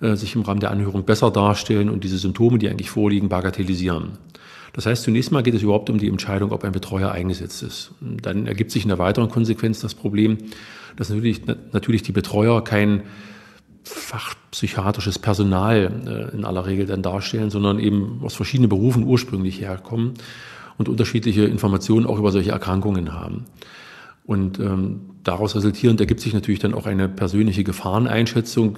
sich 0.00 0.34
im 0.34 0.42
Rahmen 0.42 0.60
der 0.60 0.70
Anhörung 0.70 1.04
besser 1.04 1.30
darstellen 1.30 1.88
und 1.88 2.04
diese 2.04 2.18
Symptome, 2.18 2.58
die 2.58 2.68
eigentlich 2.68 2.90
vorliegen, 2.90 3.28
bagatellisieren. 3.28 4.18
Das 4.76 4.84
heißt, 4.84 5.04
zunächst 5.04 5.32
mal 5.32 5.42
geht 5.42 5.54
es 5.54 5.62
überhaupt 5.62 5.88
um 5.88 5.96
die 5.96 6.08
Entscheidung, 6.08 6.52
ob 6.52 6.62
ein 6.62 6.72
Betreuer 6.72 7.10
eingesetzt 7.10 7.62
ist. 7.62 7.92
Dann 8.00 8.46
ergibt 8.46 8.70
sich 8.70 8.82
in 8.82 8.90
der 8.90 8.98
weiteren 8.98 9.30
Konsequenz 9.30 9.80
das 9.80 9.94
Problem, 9.94 10.36
dass 10.96 11.08
natürlich, 11.08 11.42
natürlich 11.72 12.02
die 12.02 12.12
Betreuer 12.12 12.62
kein 12.62 13.04
fachpsychiatrisches 13.84 15.18
Personal 15.18 16.30
äh, 16.32 16.36
in 16.36 16.44
aller 16.44 16.66
Regel 16.66 16.86
dann 16.86 17.02
darstellen, 17.02 17.50
sondern 17.50 17.78
eben 17.78 18.20
aus 18.22 18.34
verschiedenen 18.34 18.68
Berufen 18.68 19.04
ursprünglich 19.04 19.60
herkommen 19.60 20.14
und 20.76 20.88
unterschiedliche 20.88 21.44
Informationen 21.44 22.04
auch 22.04 22.18
über 22.18 22.32
solche 22.32 22.50
Erkrankungen 22.50 23.14
haben. 23.14 23.44
Und 24.24 24.58
ähm, 24.58 25.02
daraus 25.22 25.54
resultierend 25.54 26.00
ergibt 26.00 26.20
sich 26.20 26.34
natürlich 26.34 26.58
dann 26.58 26.74
auch 26.74 26.86
eine 26.86 27.08
persönliche 27.08 27.64
Gefahreneinschätzung, 27.64 28.76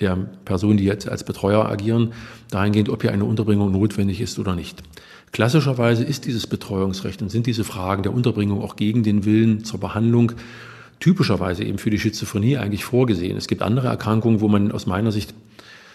der 0.00 0.16
Personen, 0.44 0.76
die 0.76 0.84
jetzt 0.84 1.08
als 1.08 1.24
Betreuer 1.24 1.66
agieren, 1.66 2.12
dahingehend, 2.50 2.88
ob 2.88 3.02
hier 3.02 3.12
eine 3.12 3.24
Unterbringung 3.24 3.70
notwendig 3.72 4.20
ist 4.20 4.38
oder 4.38 4.54
nicht. 4.54 4.82
Klassischerweise 5.32 6.04
ist 6.04 6.26
dieses 6.26 6.46
Betreuungsrecht 6.46 7.20
und 7.22 7.28
sind 7.28 7.46
diese 7.46 7.64
Fragen 7.64 8.02
der 8.02 8.14
Unterbringung 8.14 8.62
auch 8.62 8.76
gegen 8.76 9.02
den 9.02 9.24
Willen 9.24 9.64
zur 9.64 9.80
Behandlung 9.80 10.32
typischerweise 11.00 11.64
eben 11.64 11.78
für 11.78 11.90
die 11.90 11.98
Schizophrenie 11.98 12.56
eigentlich 12.56 12.84
vorgesehen. 12.84 13.36
Es 13.36 13.48
gibt 13.48 13.62
andere 13.62 13.88
Erkrankungen, 13.88 14.40
wo 14.40 14.48
man 14.48 14.72
aus 14.72 14.86
meiner 14.86 15.12
Sicht 15.12 15.34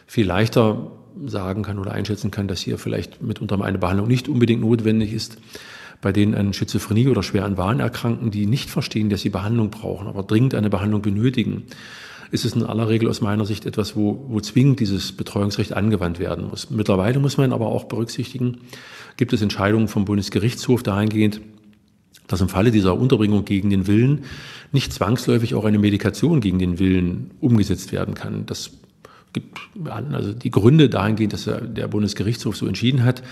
viel 0.07 0.27
leichter 0.27 0.91
sagen 1.25 1.63
kann 1.63 1.79
oder 1.79 1.91
einschätzen 1.91 2.31
kann, 2.31 2.47
dass 2.47 2.61
hier 2.61 2.77
vielleicht 2.77 3.21
mitunter 3.21 3.61
eine 3.63 3.77
Behandlung 3.77 4.07
nicht 4.07 4.27
unbedingt 4.27 4.61
notwendig 4.61 5.13
ist. 5.13 5.37
Bei 6.01 6.11
denen 6.11 6.35
an 6.35 6.53
Schizophrenie 6.53 7.07
oder 7.07 7.23
schwer 7.23 7.45
an 7.45 7.57
Wahn 7.57 7.79
erkranken, 7.79 8.31
die 8.31 8.45
nicht 8.45 8.69
verstehen, 8.69 9.09
dass 9.09 9.21
sie 9.21 9.29
Behandlung 9.29 9.69
brauchen, 9.69 10.07
aber 10.07 10.23
dringend 10.23 10.55
eine 10.55 10.69
Behandlung 10.69 11.01
benötigen 11.01 11.63
ist 12.31 12.45
es 12.45 12.53
in 12.53 12.63
aller 12.63 12.89
Regel 12.89 13.09
aus 13.09 13.21
meiner 13.21 13.45
Sicht 13.45 13.65
etwas, 13.65 13.95
wo, 13.95 14.25
wo 14.27 14.39
zwingend 14.39 14.79
dieses 14.79 15.11
Betreuungsrecht 15.11 15.73
angewandt 15.73 16.19
werden 16.19 16.47
muss. 16.49 16.69
Mittlerweile 16.69 17.19
muss 17.19 17.37
man 17.37 17.53
aber 17.53 17.67
auch 17.67 17.85
berücksichtigen, 17.85 18.59
gibt 19.17 19.33
es 19.33 19.41
Entscheidungen 19.41 19.87
vom 19.87 20.05
Bundesgerichtshof 20.05 20.83
dahingehend, 20.83 21.41
dass 22.27 22.41
im 22.41 22.49
Falle 22.49 22.71
dieser 22.71 22.97
Unterbringung 22.97 23.45
gegen 23.45 23.69
den 23.69 23.87
Willen 23.87 24.25
nicht 24.71 24.93
zwangsläufig 24.93 25.55
auch 25.55 25.65
eine 25.65 25.79
Medikation 25.79 26.41
gegen 26.41 26.59
den 26.59 26.77
Willen 26.77 27.31
umgesetzt 27.39 27.91
werden 27.91 28.13
kann. 28.13 28.45
Das 28.45 28.71
gibt 29.33 29.59
also 29.85 30.33
die 30.33 30.51
Gründe 30.51 30.89
dahingehend, 30.89 31.33
dass 31.33 31.45
der 31.45 31.87
Bundesgerichtshof 31.87 32.55
so 32.55 32.67
entschieden 32.67 33.03
hat, 33.03 33.23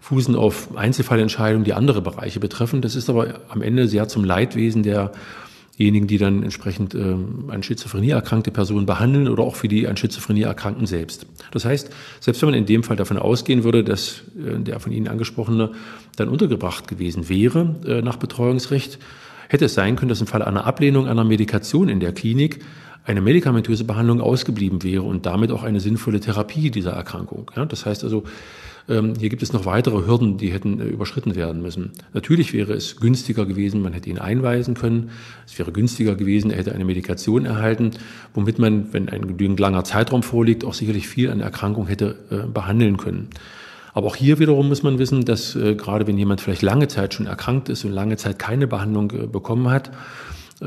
fußen 0.00 0.36
auf 0.36 0.76
Einzelfallentscheidungen, 0.76 1.64
die 1.64 1.72
andere 1.72 2.02
Bereiche 2.02 2.38
betreffen. 2.38 2.82
Das 2.82 2.94
ist 2.94 3.08
aber 3.08 3.40
am 3.48 3.62
Ende 3.62 3.88
sehr 3.88 4.06
zum 4.06 4.24
Leidwesen 4.24 4.82
der 4.82 5.12
diejenigen, 5.78 6.06
die 6.06 6.18
dann 6.18 6.42
entsprechend 6.42 6.94
ähm, 6.94 7.50
Schizophrenie 7.62 8.10
erkrankte 8.10 8.50
Personen 8.50 8.86
behandeln 8.86 9.28
oder 9.28 9.42
auch 9.42 9.56
für 9.56 9.68
die 9.68 9.88
an 9.88 9.96
Schizophrenie 9.96 10.42
Erkrankten 10.42 10.86
selbst. 10.86 11.26
Das 11.50 11.64
heißt, 11.64 11.90
selbst 12.20 12.42
wenn 12.42 12.50
man 12.50 12.58
in 12.58 12.66
dem 12.66 12.82
Fall 12.82 12.96
davon 12.96 13.18
ausgehen 13.18 13.64
würde, 13.64 13.82
dass 13.82 14.22
äh, 14.38 14.58
der 14.60 14.80
von 14.80 14.92
Ihnen 14.92 15.08
angesprochene 15.08 15.72
dann 16.16 16.28
untergebracht 16.28 16.86
gewesen 16.86 17.28
wäre 17.28 17.74
äh, 17.86 18.02
nach 18.02 18.16
Betreuungsrecht, 18.16 18.98
hätte 19.48 19.64
es 19.64 19.74
sein 19.74 19.96
können, 19.96 20.08
dass 20.08 20.20
im 20.20 20.26
Fall 20.26 20.42
einer 20.42 20.64
Ablehnung 20.64 21.08
einer 21.08 21.24
Medikation 21.24 21.88
in 21.88 22.00
der 22.00 22.12
Klinik 22.12 22.60
eine 23.04 23.20
medikamentöse 23.20 23.84
Behandlung 23.84 24.20
ausgeblieben 24.20 24.82
wäre 24.82 25.02
und 25.02 25.26
damit 25.26 25.50
auch 25.50 25.62
eine 25.62 25.80
sinnvolle 25.80 26.20
Therapie 26.20 26.70
dieser 26.70 26.92
Erkrankung. 26.92 27.50
Ja, 27.54 27.66
das 27.66 27.84
heißt 27.84 28.02
also, 28.02 28.24
hier 28.86 29.30
gibt 29.30 29.42
es 29.42 29.52
noch 29.52 29.64
weitere 29.64 30.06
Hürden, 30.06 30.36
die 30.36 30.52
hätten 30.52 30.80
äh, 30.80 30.84
überschritten 30.84 31.34
werden 31.34 31.62
müssen. 31.62 31.92
Natürlich 32.12 32.52
wäre 32.52 32.74
es 32.74 32.96
günstiger 32.96 33.46
gewesen, 33.46 33.80
man 33.80 33.94
hätte 33.94 34.10
ihn 34.10 34.18
einweisen 34.18 34.74
können. 34.74 35.10
Es 35.46 35.58
wäre 35.58 35.72
günstiger 35.72 36.16
gewesen, 36.16 36.50
er 36.50 36.58
hätte 36.58 36.74
eine 36.74 36.84
Medikation 36.84 37.46
erhalten, 37.46 37.92
womit 38.34 38.58
man, 38.58 38.92
wenn 38.92 39.08
ein 39.08 39.26
genügend 39.26 39.58
langer 39.58 39.84
Zeitraum 39.84 40.22
vorliegt, 40.22 40.64
auch 40.64 40.74
sicherlich 40.74 41.08
viel 41.08 41.30
an 41.30 41.40
Erkrankung 41.40 41.86
hätte 41.86 42.16
äh, 42.30 42.46
behandeln 42.46 42.98
können. 42.98 43.30
Aber 43.94 44.08
auch 44.08 44.16
hier 44.16 44.38
wiederum 44.38 44.68
muss 44.68 44.82
man 44.82 44.98
wissen, 44.98 45.24
dass 45.24 45.54
äh, 45.54 45.76
gerade 45.76 46.06
wenn 46.06 46.18
jemand 46.18 46.40
vielleicht 46.40 46.62
lange 46.62 46.88
Zeit 46.88 47.14
schon 47.14 47.26
erkrankt 47.26 47.68
ist 47.68 47.84
und 47.84 47.92
lange 47.92 48.16
Zeit 48.16 48.38
keine 48.38 48.66
Behandlung 48.66 49.12
äh, 49.12 49.26
bekommen 49.26 49.70
hat, 49.70 49.92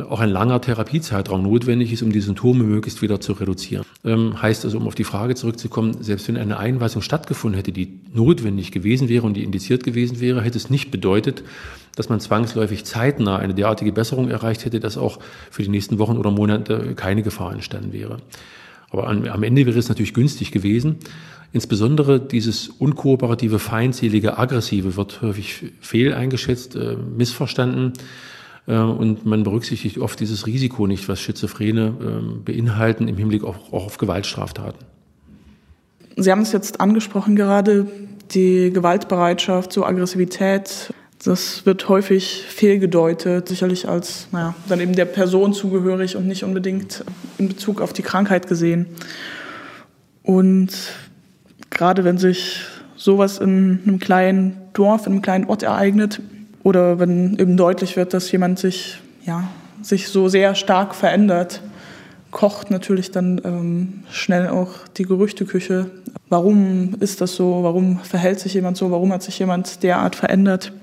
auch 0.09 0.19
ein 0.19 0.29
langer 0.29 0.61
Therapiezeitraum 0.61 1.43
notwendig 1.43 1.91
ist, 1.93 2.01
um 2.01 2.11
die 2.11 2.21
Symptome 2.21 2.63
möglichst 2.63 3.01
wieder 3.01 3.19
zu 3.19 3.33
reduzieren. 3.33 3.83
Ähm, 4.03 4.41
heißt 4.41 4.65
also, 4.65 4.77
um 4.77 4.87
auf 4.87 4.95
die 4.95 5.03
Frage 5.03 5.35
zurückzukommen, 5.35 5.97
selbst 6.01 6.27
wenn 6.27 6.37
eine 6.37 6.57
Einweisung 6.57 7.01
stattgefunden 7.01 7.57
hätte, 7.57 7.71
die 7.71 7.99
notwendig 8.13 8.71
gewesen 8.71 9.09
wäre 9.09 9.25
und 9.25 9.35
die 9.35 9.43
indiziert 9.43 9.83
gewesen 9.83 10.19
wäre, 10.19 10.41
hätte 10.41 10.57
es 10.57 10.69
nicht 10.69 10.91
bedeutet, 10.91 11.43
dass 11.95 12.09
man 12.09 12.19
zwangsläufig 12.19 12.85
zeitnah 12.85 13.37
eine 13.37 13.53
derartige 13.53 13.91
Besserung 13.91 14.29
erreicht 14.29 14.65
hätte, 14.65 14.79
dass 14.79 14.97
auch 14.97 15.19
für 15.49 15.63
die 15.63 15.69
nächsten 15.69 15.99
Wochen 15.99 16.17
oder 16.17 16.31
Monate 16.31 16.93
keine 16.95 17.23
Gefahr 17.23 17.53
entstanden 17.53 17.93
wäre. 17.93 18.17
Aber 18.89 19.07
am 19.07 19.43
Ende 19.43 19.65
wäre 19.65 19.77
es 19.77 19.89
natürlich 19.89 20.13
günstig 20.13 20.51
gewesen. 20.51 20.97
Insbesondere 21.53 22.19
dieses 22.19 22.67
unkooperative, 22.67 23.59
feindselige, 23.59 24.37
aggressive 24.37 24.95
wird 24.95 25.21
häufig 25.21 25.71
fehl 25.79 26.13
eingeschätzt, 26.13 26.75
äh, 26.75 26.95
missverstanden. 26.95 27.93
Äh, 28.67 28.77
und 28.77 29.25
man 29.25 29.43
berücksichtigt 29.43 29.97
oft 29.97 30.19
dieses 30.19 30.45
Risiko 30.45 30.85
nicht, 30.85 31.07
was 31.09 31.19
Schizophrene 31.19 31.93
ähm, 31.99 32.43
beinhalten 32.43 33.07
im 33.07 33.17
Hinblick 33.17 33.43
auch, 33.43 33.71
auch 33.71 33.85
auf 33.85 33.97
Gewaltstraftaten. 33.97 34.85
Sie 36.15 36.31
haben 36.31 36.41
es 36.41 36.51
jetzt 36.51 36.81
angesprochen 36.81 37.35
gerade, 37.35 37.87
die 38.31 38.71
Gewaltbereitschaft, 38.71 39.71
so 39.71 39.85
Aggressivität, 39.85 40.93
das 41.23 41.65
wird 41.65 41.87
häufig 41.89 42.43
fehlgedeutet, 42.47 43.47
sicherlich 43.47 43.87
als, 43.87 44.27
naja, 44.31 44.53
dann 44.67 44.79
eben 44.79 44.93
der 44.93 45.05
Person 45.05 45.53
zugehörig 45.53 46.15
und 46.15 46.27
nicht 46.27 46.43
unbedingt 46.43 47.03
in 47.37 47.47
Bezug 47.47 47.81
auf 47.81 47.93
die 47.93 48.01
Krankheit 48.01 48.47
gesehen. 48.47 48.87
Und 50.23 50.71
gerade 51.69 52.03
wenn 52.03 52.17
sich 52.17 52.61
sowas 52.95 53.39
in 53.39 53.79
einem 53.85 53.99
kleinen 53.99 54.57
Dorf, 54.73 55.05
in 55.05 55.13
einem 55.13 55.21
kleinen 55.21 55.45
Ort 55.45 55.63
ereignet 55.63 56.21
oder 56.67 56.99
wenn 56.99 57.39
eben 57.39 57.55
deutlich 57.55 57.95
wird, 57.95 58.13
dass 58.13 58.29
jemand 58.29 58.59
sich, 58.59 58.99
ja, 59.25 59.47
sich 59.81 60.09
so 60.09 60.27
sehr 60.27 60.53
stark 60.53 60.95
verändert, 60.95 61.61
kocht 62.29 62.71
natürlich 62.71 63.09
dann 63.09 63.39
ähm, 63.45 64.03
schnell 64.11 64.49
auch 64.49 64.71
die 64.97 65.03
Gerüchteküche. 65.03 65.89
Warum 66.27 66.95
ist 66.99 67.21
das 67.21 67.35
so? 67.35 67.63
Warum 67.63 67.99
verhält 67.99 68.41
sich 68.41 68.53
jemand 68.53 68.75
so? 68.75 68.91
Warum 68.91 69.13
hat 69.13 69.23
sich 69.23 69.39
jemand 69.39 69.81
derart 69.81 70.17
verändert? 70.17 70.73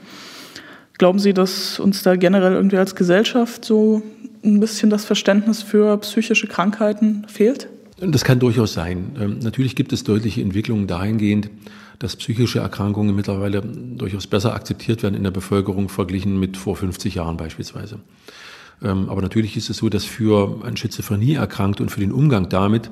Glauben 0.97 1.19
Sie, 1.19 1.35
dass 1.35 1.79
uns 1.79 2.03
da 2.03 2.17
generell 2.17 2.55
irgendwie 2.55 2.79
als 2.79 2.95
Gesellschaft 2.95 3.63
so 3.67 4.01
ein 4.43 4.61
bisschen 4.61 4.89
das 4.89 5.05
Verständnis 5.05 5.63
für 5.63 5.99
psychische 5.99 6.47
Krankheiten 6.47 7.27
fehlt? 7.29 7.69
Das 7.97 8.25
kann 8.25 8.41
durchaus 8.41 8.73
sein. 8.73 9.17
Ähm, 9.21 9.39
natürlich 9.39 9.77
gibt 9.77 9.93
es 9.93 10.05
deutliche 10.05 10.43
Entwicklungen 10.43 10.87
dahingehend, 10.87 11.51
dass 11.99 12.17
psychische 12.17 12.59
Erkrankungen 12.59 13.15
mittlerweile 13.15 13.63
durchaus 13.63 14.27
besser 14.27 14.55
akzeptiert 14.55 15.03
werden 15.03 15.15
in 15.15 15.23
der 15.23 15.31
Bevölkerung 15.31 15.89
verglichen 15.89 16.41
mit 16.41 16.57
vor 16.57 16.77
50 16.77 17.15
Jahren 17.15 17.37
beispielsweise. 17.37 18.01
Ähm, 18.83 19.09
aber 19.09 19.23
natürlich 19.23 19.57
ist 19.57 19.71
es 19.71 19.77
so, 19.77 19.89
dass 19.89 20.05
für 20.05 20.65
ein 20.65 20.77
Schizophrenie 20.77 21.35
erkrankt 21.35 21.81
und 21.81 21.91
für 21.91 22.01
den 22.01 22.11
Umgang 22.13 22.49
damit 22.49 22.91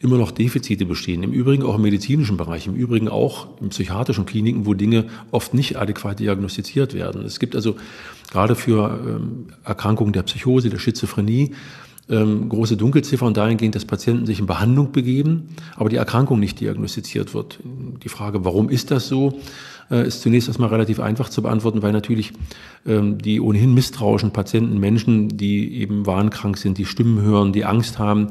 immer 0.00 0.18
noch 0.18 0.30
Defizite 0.30 0.84
bestehen. 0.84 1.22
Im 1.22 1.32
Übrigen 1.32 1.62
auch 1.62 1.76
im 1.76 1.82
medizinischen 1.82 2.36
Bereich, 2.36 2.66
im 2.66 2.74
Übrigen 2.74 3.08
auch 3.08 3.48
in 3.60 3.70
psychiatrischen 3.70 4.26
Kliniken, 4.26 4.66
wo 4.66 4.74
Dinge 4.74 5.06
oft 5.30 5.54
nicht 5.54 5.76
adäquat 5.76 6.20
diagnostiziert 6.20 6.94
werden. 6.94 7.24
Es 7.24 7.40
gibt 7.40 7.56
also 7.56 7.76
gerade 8.30 8.54
für 8.54 9.00
ähm, 9.06 9.46
Erkrankungen 9.64 10.12
der 10.12 10.22
Psychose, 10.22 10.68
der 10.68 10.78
Schizophrenie, 10.78 11.52
ähm, 12.08 12.48
große 12.48 12.76
Dunkelziffern 12.76 13.34
dahingehend, 13.34 13.74
dass 13.74 13.84
Patienten 13.84 14.26
sich 14.26 14.38
in 14.38 14.46
Behandlung 14.46 14.92
begeben, 14.92 15.48
aber 15.76 15.88
die 15.88 15.96
Erkrankung 15.96 16.38
nicht 16.38 16.60
diagnostiziert 16.60 17.34
wird. 17.34 17.58
Die 17.64 18.08
Frage, 18.08 18.44
warum 18.44 18.68
ist 18.68 18.90
das 18.90 19.08
so, 19.08 19.40
äh, 19.90 20.06
ist 20.06 20.22
zunächst 20.22 20.48
erstmal 20.48 20.68
relativ 20.68 21.00
einfach 21.00 21.28
zu 21.28 21.42
beantworten, 21.42 21.82
weil 21.82 21.92
natürlich 21.92 22.32
ähm, 22.86 23.18
die 23.18 23.40
ohnehin 23.40 23.74
misstrauischen 23.74 24.32
Patienten, 24.32 24.78
Menschen, 24.78 25.36
die 25.36 25.80
eben 25.80 26.06
wahnkrank 26.06 26.58
sind, 26.58 26.78
die 26.78 26.84
Stimmen 26.84 27.20
hören, 27.22 27.52
die 27.52 27.64
Angst 27.64 27.98
haben, 27.98 28.28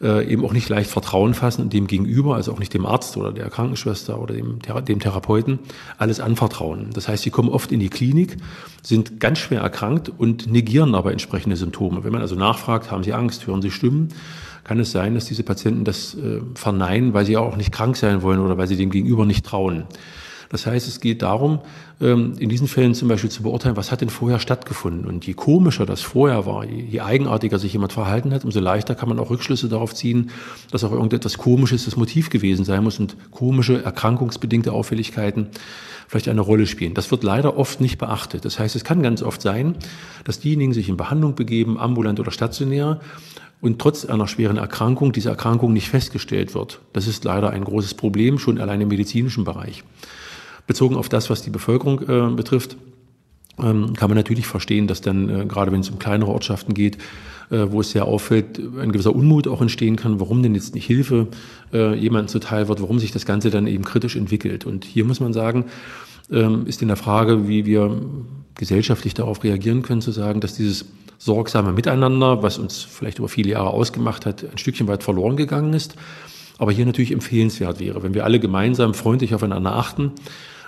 äh, 0.00 0.30
eben 0.30 0.44
auch 0.44 0.52
nicht 0.52 0.68
leicht 0.68 0.90
Vertrauen 0.90 1.34
fassen 1.34 1.70
dem 1.70 1.86
Gegenüber, 1.86 2.34
also 2.34 2.52
auch 2.52 2.58
nicht 2.58 2.74
dem 2.74 2.86
Arzt 2.86 3.16
oder 3.16 3.32
der 3.32 3.48
Krankenschwester 3.48 4.20
oder 4.20 4.34
dem, 4.34 4.58
dem 4.86 5.00
Therapeuten, 5.00 5.58
alles 5.98 6.20
anvertrauen. 6.20 6.90
Das 6.92 7.08
heißt, 7.08 7.22
sie 7.22 7.30
kommen 7.30 7.48
oft 7.48 7.72
in 7.72 7.80
die 7.80 7.88
Klinik, 7.88 8.36
sind 8.82 9.20
ganz 9.20 9.38
schwer 9.38 9.60
erkrankt 9.60 10.10
und 10.16 10.50
negieren 10.50 10.94
aber 10.94 11.12
entsprechende 11.12 11.56
Symptome. 11.56 12.04
Wenn 12.04 12.12
man 12.12 12.20
also 12.20 12.36
nachfragt, 12.36 12.90
haben 12.90 13.04
sie 13.04 13.14
Angst, 13.14 13.46
hören 13.46 13.62
sie 13.62 13.70
Stimmen, 13.70 14.08
kann 14.64 14.80
es 14.80 14.90
sein, 14.90 15.14
dass 15.14 15.26
diese 15.26 15.44
Patienten 15.44 15.84
das 15.84 16.14
äh, 16.14 16.40
verneinen, 16.54 17.14
weil 17.14 17.24
sie 17.24 17.36
auch 17.36 17.56
nicht 17.56 17.72
krank 17.72 17.96
sein 17.96 18.22
wollen 18.22 18.40
oder 18.40 18.58
weil 18.58 18.66
sie 18.66 18.76
dem 18.76 18.90
Gegenüber 18.90 19.24
nicht 19.24 19.46
trauen. 19.46 19.84
Das 20.48 20.66
heißt, 20.66 20.86
es 20.88 21.00
geht 21.00 21.22
darum, 21.22 21.60
ähm, 22.00 22.34
in 22.38 22.48
diesen 22.48 22.68
Fällen 22.68 22.94
zum 22.94 23.08
Beispiel 23.08 23.30
zu 23.30 23.42
beurteilen, 23.42 23.76
was 23.76 23.90
hat 23.90 24.00
denn 24.00 24.10
vorher 24.10 24.38
stattgefunden. 24.38 25.06
Und 25.06 25.26
je 25.26 25.34
komischer 25.34 25.86
das 25.86 26.02
vorher 26.02 26.46
war, 26.46 26.64
je 26.64 27.00
eigenartiger 27.00 27.58
sich 27.58 27.72
jemand 27.72 27.92
verhalten 27.92 28.32
hat, 28.32 28.44
umso 28.44 28.60
leichter 28.60 28.94
kann 28.94 29.08
man 29.08 29.18
auch 29.18 29.30
Rückschlüsse 29.30 29.68
darauf 29.68 29.94
ziehen, 29.94 30.30
dass 30.70 30.84
auch 30.84 30.92
irgendetwas 30.92 31.38
Komisches 31.38 31.84
das 31.84 31.96
Motiv 31.96 32.30
gewesen 32.30 32.64
sein 32.64 32.84
muss 32.84 32.98
und 32.98 33.16
komische 33.30 33.82
erkrankungsbedingte 33.82 34.72
Auffälligkeiten 34.72 35.48
vielleicht 36.08 36.28
eine 36.28 36.40
Rolle 36.40 36.66
spielen. 36.66 36.94
Das 36.94 37.10
wird 37.10 37.24
leider 37.24 37.56
oft 37.56 37.80
nicht 37.80 37.98
beachtet. 37.98 38.44
Das 38.44 38.58
heißt, 38.58 38.76
es 38.76 38.84
kann 38.84 39.02
ganz 39.02 39.22
oft 39.22 39.42
sein, 39.42 39.74
dass 40.24 40.38
diejenigen 40.38 40.72
sich 40.72 40.88
in 40.88 40.96
Behandlung 40.96 41.34
begeben, 41.34 41.78
ambulant 41.78 42.20
oder 42.20 42.30
stationär, 42.30 43.00
und 43.60 43.80
trotz 43.80 44.04
einer 44.04 44.28
schweren 44.28 44.58
Erkrankung 44.58 45.12
diese 45.12 45.30
Erkrankung 45.30 45.72
nicht 45.72 45.88
festgestellt 45.88 46.54
wird. 46.54 46.80
Das 46.92 47.06
ist 47.06 47.24
leider 47.24 47.50
ein 47.50 47.64
großes 47.64 47.94
Problem, 47.94 48.38
schon 48.38 48.60
allein 48.60 48.82
im 48.82 48.88
medizinischen 48.88 49.44
Bereich. 49.44 49.82
Bezogen 50.66 50.96
auf 50.96 51.08
das, 51.08 51.30
was 51.30 51.42
die 51.42 51.50
Bevölkerung 51.50 52.02
äh, 52.02 52.34
betrifft, 52.34 52.76
ähm, 53.58 53.94
kann 53.94 54.10
man 54.10 54.16
natürlich 54.16 54.46
verstehen, 54.46 54.86
dass 54.86 55.00
dann, 55.00 55.28
äh, 55.28 55.46
gerade 55.46 55.72
wenn 55.72 55.80
es 55.80 55.90
um 55.90 55.98
kleinere 55.98 56.30
Ortschaften 56.30 56.74
geht, 56.74 56.98
äh, 57.50 57.66
wo 57.70 57.80
es 57.80 57.92
sehr 57.92 58.04
auffällt, 58.04 58.58
ein 58.58 58.92
gewisser 58.92 59.14
Unmut 59.14 59.48
auch 59.48 59.62
entstehen 59.62 59.96
kann, 59.96 60.20
warum 60.20 60.42
denn 60.42 60.54
jetzt 60.54 60.74
nicht 60.74 60.86
Hilfe 60.86 61.28
äh, 61.72 61.94
jemandem 61.94 62.28
zuteil 62.28 62.68
wird, 62.68 62.82
warum 62.82 62.98
sich 62.98 63.12
das 63.12 63.24
Ganze 63.24 63.50
dann 63.50 63.66
eben 63.66 63.84
kritisch 63.84 64.16
entwickelt. 64.16 64.66
Und 64.66 64.84
hier 64.84 65.04
muss 65.04 65.20
man 65.20 65.32
sagen, 65.32 65.66
ähm, 66.30 66.66
ist 66.66 66.82
in 66.82 66.88
der 66.88 66.96
Frage, 66.96 67.48
wie 67.48 67.64
wir 67.64 68.02
gesellschaftlich 68.56 69.14
darauf 69.14 69.44
reagieren 69.44 69.82
können, 69.82 70.00
zu 70.00 70.10
sagen, 70.10 70.40
dass 70.40 70.54
dieses 70.54 70.86
sorgsame 71.18 71.72
Miteinander, 71.72 72.42
was 72.42 72.58
uns 72.58 72.82
vielleicht 72.82 73.18
über 73.18 73.28
viele 73.28 73.50
Jahre 73.50 73.70
ausgemacht 73.70 74.26
hat, 74.26 74.44
ein 74.44 74.58
Stückchen 74.58 74.88
weit 74.88 75.02
verloren 75.02 75.36
gegangen 75.36 75.72
ist. 75.72 75.94
Aber 76.58 76.72
hier 76.72 76.86
natürlich 76.86 77.12
empfehlenswert 77.12 77.80
wäre, 77.80 78.02
wenn 78.02 78.14
wir 78.14 78.24
alle 78.24 78.40
gemeinsam 78.40 78.94
freundlich 78.94 79.34
aufeinander 79.34 79.76
achten, 79.76 80.12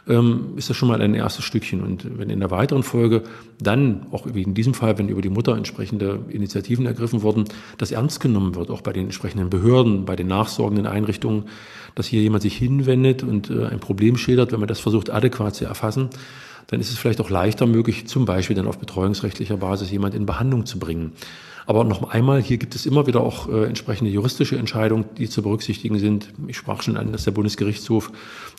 ähm, 0.08 0.54
ist 0.56 0.70
das 0.70 0.76
schon 0.76 0.88
mal 0.88 1.00
ein 1.00 1.14
erstes 1.14 1.44
Stückchen. 1.44 1.82
Und 1.82 2.18
wenn 2.18 2.30
in 2.30 2.40
der 2.40 2.50
weiteren 2.50 2.82
Folge 2.82 3.22
dann, 3.60 4.06
auch 4.10 4.26
wie 4.32 4.42
in 4.42 4.54
diesem 4.54 4.74
Fall, 4.74 4.98
wenn 4.98 5.08
über 5.08 5.22
die 5.22 5.28
Mutter 5.28 5.56
entsprechende 5.56 6.20
Initiativen 6.28 6.86
ergriffen 6.86 7.22
wurden, 7.22 7.44
das 7.76 7.92
ernst 7.92 8.20
genommen 8.20 8.54
wird, 8.54 8.70
auch 8.70 8.80
bei 8.80 8.92
den 8.92 9.04
entsprechenden 9.04 9.50
Behörden, 9.50 10.04
bei 10.04 10.16
den 10.16 10.26
nachsorgenden 10.26 10.86
Einrichtungen, 10.86 11.44
dass 11.94 12.06
hier 12.06 12.22
jemand 12.22 12.42
sich 12.42 12.56
hinwendet 12.56 13.22
und 13.22 13.50
äh, 13.50 13.66
ein 13.66 13.80
Problem 13.80 14.16
schildert, 14.16 14.52
wenn 14.52 14.60
man 14.60 14.68
das 14.68 14.80
versucht 14.80 15.10
adäquat 15.10 15.54
zu 15.54 15.64
erfassen, 15.64 16.10
dann 16.68 16.80
ist 16.80 16.90
es 16.90 16.98
vielleicht 16.98 17.20
auch 17.20 17.30
leichter 17.30 17.66
möglich, 17.66 18.06
zum 18.06 18.24
Beispiel 18.24 18.54
dann 18.54 18.66
auf 18.66 18.78
betreuungsrechtlicher 18.78 19.56
Basis 19.56 19.90
jemand 19.90 20.14
in 20.14 20.26
Behandlung 20.26 20.66
zu 20.66 20.78
bringen. 20.78 21.12
Aber 21.66 21.84
noch 21.84 22.10
einmal, 22.10 22.40
hier 22.40 22.56
gibt 22.56 22.74
es 22.74 22.86
immer 22.86 23.06
wieder 23.06 23.20
auch 23.20 23.48
äh, 23.48 23.64
entsprechende 23.64 24.10
juristische 24.10 24.56
Entscheidungen, 24.56 25.04
die 25.18 25.28
zu 25.28 25.42
berücksichtigen 25.42 25.98
sind. 25.98 26.32
Ich 26.46 26.56
sprach 26.56 26.82
schon 26.82 26.96
an, 26.96 27.12
dass 27.12 27.24
der 27.24 27.32
Bundesgerichtshof 27.32 28.10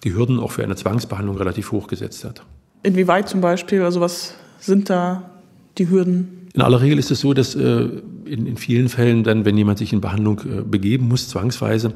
die 0.03 0.13
Hürden 0.13 0.39
auch 0.39 0.51
für 0.51 0.63
eine 0.63 0.75
Zwangsbehandlung 0.75 1.37
relativ 1.37 1.71
hoch 1.71 1.87
gesetzt 1.87 2.23
hat. 2.23 2.43
Inwieweit 2.83 3.29
zum 3.29 3.41
Beispiel, 3.41 3.81
also 3.81 3.99
was 4.01 4.35
sind 4.59 4.89
da 4.89 5.31
die 5.77 5.89
Hürden? 5.89 6.49
In 6.53 6.61
aller 6.61 6.81
Regel 6.81 6.99
ist 6.99 7.11
es 7.11 7.19
so, 7.19 7.33
dass 7.33 7.55
äh, 7.55 7.89
in, 8.25 8.45
in 8.45 8.57
vielen 8.57 8.89
Fällen 8.89 9.23
dann, 9.23 9.45
wenn 9.45 9.57
jemand 9.57 9.79
sich 9.79 9.93
in 9.93 10.01
Behandlung 10.01 10.41
äh, 10.41 10.61
begeben 10.61 11.07
muss, 11.07 11.29
zwangsweise, 11.29 11.93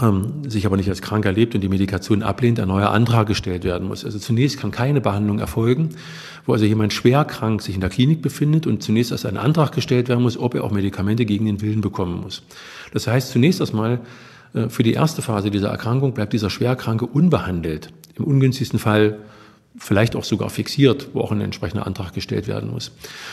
ähm, 0.00 0.48
sich 0.48 0.66
aber 0.66 0.76
nicht 0.76 0.88
als 0.88 1.02
krank 1.02 1.24
erlebt 1.24 1.54
und 1.54 1.60
die 1.60 1.68
Medikation 1.68 2.22
ablehnt, 2.22 2.58
ein 2.58 2.68
neuer 2.68 2.90
Antrag 2.90 3.26
gestellt 3.26 3.64
werden 3.64 3.88
muss. 3.88 4.04
Also 4.04 4.18
zunächst 4.18 4.58
kann 4.58 4.70
keine 4.70 5.00
Behandlung 5.00 5.38
erfolgen, 5.38 5.90
wo 6.46 6.52
also 6.52 6.64
jemand 6.64 6.92
schwer 6.92 7.24
krank 7.24 7.62
sich 7.62 7.74
in 7.74 7.80
der 7.80 7.90
Klinik 7.90 8.20
befindet 8.20 8.66
und 8.66 8.82
zunächst 8.82 9.12
erst 9.12 9.26
ein 9.26 9.36
Antrag 9.36 9.72
gestellt 9.72 10.08
werden 10.08 10.22
muss, 10.22 10.36
ob 10.36 10.54
er 10.54 10.64
auch 10.64 10.72
Medikamente 10.72 11.24
gegen 11.24 11.46
den 11.46 11.60
Willen 11.60 11.80
bekommen 11.80 12.20
muss. 12.20 12.42
Das 12.92 13.06
heißt 13.06 13.30
zunächst 13.30 13.60
erstmal, 13.60 14.00
äh, 14.54 14.68
für 14.68 14.82
die 14.82 14.92
erste 14.94 15.22
Phase 15.22 15.50
dieser 15.50 15.68
Erkrankung 15.68 16.12
bleibt 16.12 16.32
dieser 16.32 16.50
Schwerkranke 16.50 17.06
unbehandelt. 17.06 17.92
Im 18.16 18.24
ungünstigsten 18.24 18.78
Fall 18.78 19.18
vielleicht 19.76 20.14
auch 20.14 20.22
sogar 20.22 20.50
fixiert, 20.50 21.08
wo 21.14 21.20
auch 21.20 21.32
ein 21.32 21.40
entsprechender 21.40 21.86
Antrag 21.86 22.12
gestellt 22.12 22.46
werden 22.46 22.70
muss. 22.70 22.92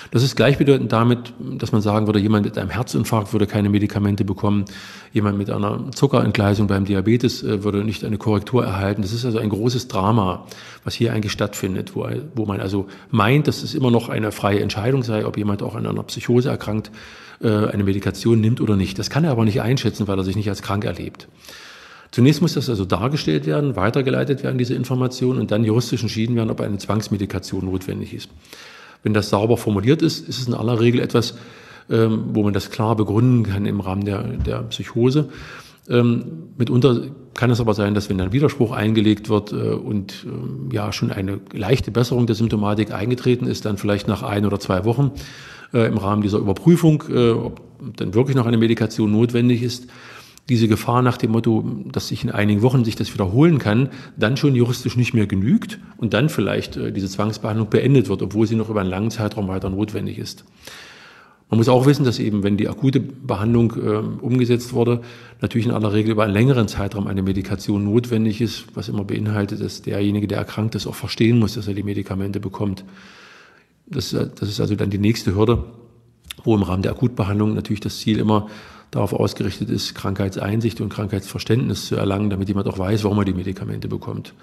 Das 0.09 0.23
ist 0.23 0.35
gleichbedeutend 0.35 0.91
damit, 0.91 1.33
dass 1.39 1.71
man 1.71 1.81
sagen 1.81 2.07
würde, 2.07 2.19
jemand 2.19 2.45
mit 2.45 2.57
einem 2.57 2.71
Herzinfarkt 2.71 3.31
würde 3.31 3.45
keine 3.45 3.69
Medikamente 3.69 4.25
bekommen, 4.25 4.65
jemand 5.13 5.37
mit 5.37 5.51
einer 5.51 5.91
Zuckerentgleisung 5.91 6.67
beim 6.67 6.85
Diabetes 6.85 7.43
äh, 7.43 7.63
würde 7.63 7.83
nicht 7.83 8.03
eine 8.03 8.17
Korrektur 8.17 8.65
erhalten. 8.65 9.03
Das 9.03 9.13
ist 9.13 9.23
also 9.23 9.37
ein 9.37 9.49
großes 9.49 9.87
Drama, 9.87 10.47
was 10.83 10.95
hier 10.95 11.13
eigentlich 11.13 11.31
stattfindet, 11.31 11.95
wo, 11.95 12.07
wo 12.33 12.45
man 12.45 12.59
also 12.59 12.87
meint, 13.11 13.47
dass 13.47 13.61
es 13.61 13.75
immer 13.75 13.91
noch 13.91 14.09
eine 14.09 14.31
freie 14.31 14.61
Entscheidung 14.61 15.03
sei, 15.03 15.25
ob 15.25 15.37
jemand 15.37 15.61
auch 15.61 15.75
an 15.75 15.85
einer 15.85 16.03
Psychose 16.03 16.49
erkrankt, 16.49 16.91
äh, 17.41 17.49
eine 17.49 17.83
Medikation 17.83 18.41
nimmt 18.41 18.61
oder 18.61 18.75
nicht. 18.75 18.97
Das 18.97 19.11
kann 19.11 19.23
er 19.23 19.31
aber 19.31 19.45
nicht 19.45 19.61
einschätzen, 19.61 20.07
weil 20.07 20.17
er 20.17 20.23
sich 20.23 20.35
nicht 20.35 20.49
als 20.49 20.63
krank 20.63 20.85
erlebt. 20.85 21.27
Zunächst 22.11 22.41
muss 22.41 22.53
das 22.53 22.69
also 22.69 22.83
dargestellt 22.83 23.45
werden, 23.45 23.75
weitergeleitet 23.75 24.43
werden, 24.43 24.57
diese 24.57 24.73
Informationen, 24.73 25.39
und 25.39 25.51
dann 25.51 25.63
juristisch 25.63 26.01
entschieden 26.01 26.35
werden, 26.35 26.49
ob 26.49 26.59
eine 26.59 26.77
Zwangsmedikation 26.77 27.65
notwendig 27.65 28.13
ist. 28.13 28.29
Wenn 29.03 29.13
das 29.13 29.29
sauber 29.29 29.57
formuliert 29.57 30.01
ist, 30.01 30.27
ist 30.27 30.39
es 30.39 30.47
in 30.47 30.53
aller 30.53 30.79
Regel 30.79 30.99
etwas, 30.99 31.35
ähm, 31.89 32.25
wo 32.33 32.43
man 32.43 32.53
das 32.53 32.69
klar 32.69 32.95
begründen 32.95 33.43
kann 33.43 33.65
im 33.65 33.79
Rahmen 33.79 34.05
der, 34.05 34.23
der 34.23 34.63
Psychose. 34.63 35.29
Ähm, 35.89 36.49
mitunter 36.57 37.01
kann 37.33 37.49
es 37.49 37.59
aber 37.59 37.73
sein, 37.73 37.93
dass 37.93 38.09
wenn 38.09 38.19
ein 38.21 38.33
Widerspruch 38.33 38.71
eingelegt 38.71 39.29
wird 39.29 39.51
äh, 39.51 39.55
und 39.55 40.25
ähm, 40.25 40.69
ja 40.71 40.91
schon 40.91 41.11
eine 41.11 41.39
leichte 41.53 41.91
Besserung 41.91 42.27
der 42.27 42.35
Symptomatik 42.35 42.91
eingetreten 42.91 43.47
ist, 43.47 43.65
dann 43.65 43.77
vielleicht 43.77 44.07
nach 44.07 44.21
ein 44.21 44.45
oder 44.45 44.59
zwei 44.59 44.85
Wochen 44.85 45.11
äh, 45.73 45.87
im 45.87 45.97
Rahmen 45.97 46.21
dieser 46.21 46.37
Überprüfung, 46.37 47.03
äh, 47.09 47.31
ob 47.31 47.61
dann 47.97 48.13
wirklich 48.13 48.35
noch 48.35 48.45
eine 48.45 48.57
Medikation 48.57 49.11
notwendig 49.11 49.63
ist, 49.63 49.87
diese 50.51 50.67
Gefahr 50.67 51.01
nach 51.01 51.15
dem 51.15 51.31
Motto, 51.31 51.63
dass 51.93 52.09
sich 52.09 52.25
in 52.25 52.29
einigen 52.29 52.61
Wochen 52.61 52.83
sich 52.83 52.97
das 52.97 53.13
wiederholen 53.13 53.57
kann, 53.57 53.89
dann 54.17 54.35
schon 54.35 54.53
juristisch 54.53 54.97
nicht 54.97 55.13
mehr 55.13 55.25
genügt 55.25 55.79
und 55.95 56.13
dann 56.13 56.27
vielleicht 56.27 56.75
äh, 56.75 56.91
diese 56.91 57.07
Zwangsbehandlung 57.07 57.69
beendet 57.69 58.09
wird, 58.09 58.21
obwohl 58.21 58.45
sie 58.47 58.57
noch 58.57 58.69
über 58.69 58.81
einen 58.81 58.89
langen 58.89 59.11
Zeitraum 59.11 59.47
weiter 59.47 59.69
notwendig 59.69 60.19
ist. 60.19 60.43
Man 61.49 61.57
muss 61.57 61.69
auch 61.69 61.85
wissen, 61.85 62.03
dass 62.03 62.19
eben, 62.19 62.43
wenn 62.43 62.57
die 62.57 62.67
akute 62.67 62.99
Behandlung 62.99 63.73
äh, 63.77 64.23
umgesetzt 64.23 64.73
wurde, 64.73 65.01
natürlich 65.39 65.67
in 65.67 65.71
aller 65.71 65.93
Regel 65.93 66.11
über 66.11 66.23
einen 66.25 66.33
längeren 66.33 66.67
Zeitraum 66.67 67.07
eine 67.07 67.21
Medikation 67.21 67.85
notwendig 67.85 68.41
ist, 68.41 68.65
was 68.73 68.89
immer 68.89 69.05
beinhaltet, 69.05 69.61
dass 69.61 69.81
derjenige, 69.81 70.27
der 70.27 70.37
erkrankt 70.37 70.75
ist, 70.75 70.85
auch 70.85 70.95
verstehen 70.95 71.39
muss, 71.39 71.53
dass 71.53 71.67
er 71.67 71.73
die 71.73 71.83
Medikamente 71.83 72.41
bekommt. 72.41 72.83
Das, 73.87 74.09
das 74.11 74.49
ist 74.49 74.59
also 74.59 74.75
dann 74.75 74.89
die 74.89 74.97
nächste 74.97 75.33
Hürde, 75.33 75.63
wo 76.43 76.55
im 76.55 76.63
Rahmen 76.63 76.83
der 76.83 76.91
Akutbehandlung 76.91 77.53
natürlich 77.53 77.79
das 77.79 77.99
Ziel 77.99 78.19
immer 78.19 78.47
darauf 78.91 79.13
ausgerichtet 79.13 79.69
ist, 79.69 79.95
Krankheitseinsicht 79.95 80.81
und 80.81 80.89
Krankheitsverständnis 80.89 81.87
zu 81.87 81.95
erlangen, 81.95 82.29
damit 82.29 82.49
jemand 82.49 82.67
auch 82.67 82.77
weiß, 82.77 83.03
warum 83.03 83.17
er 83.19 83.25
die 83.25 83.33
Medikamente 83.33 83.87
bekommt. 83.87 84.33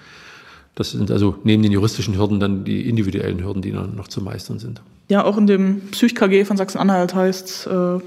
Das 0.74 0.92
sind 0.92 1.10
also 1.10 1.36
neben 1.44 1.62
den 1.62 1.72
juristischen 1.72 2.16
Hürden 2.16 2.40
dann 2.40 2.64
die 2.64 2.88
individuellen 2.88 3.44
Hürden, 3.44 3.62
die 3.62 3.72
noch 3.72 4.08
zu 4.08 4.22
meistern 4.22 4.58
sind. 4.58 4.80
Ja, 5.08 5.24
auch 5.24 5.36
in 5.36 5.46
dem 5.46 5.80
Psych-KG 5.90 6.44
von 6.44 6.56
Sachsen-Anhalt 6.56 7.14
heißt, 7.14 7.66
äh, 7.66 7.98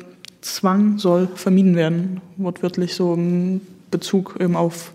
Zwang 0.41 0.97
soll 0.97 1.27
vermieden 1.35 1.75
werden, 1.75 2.21
wortwörtlich 2.37 2.95
so 2.95 3.13
im 3.13 3.61
Bezug 3.91 4.37
eben 4.39 4.55
auf 4.55 4.93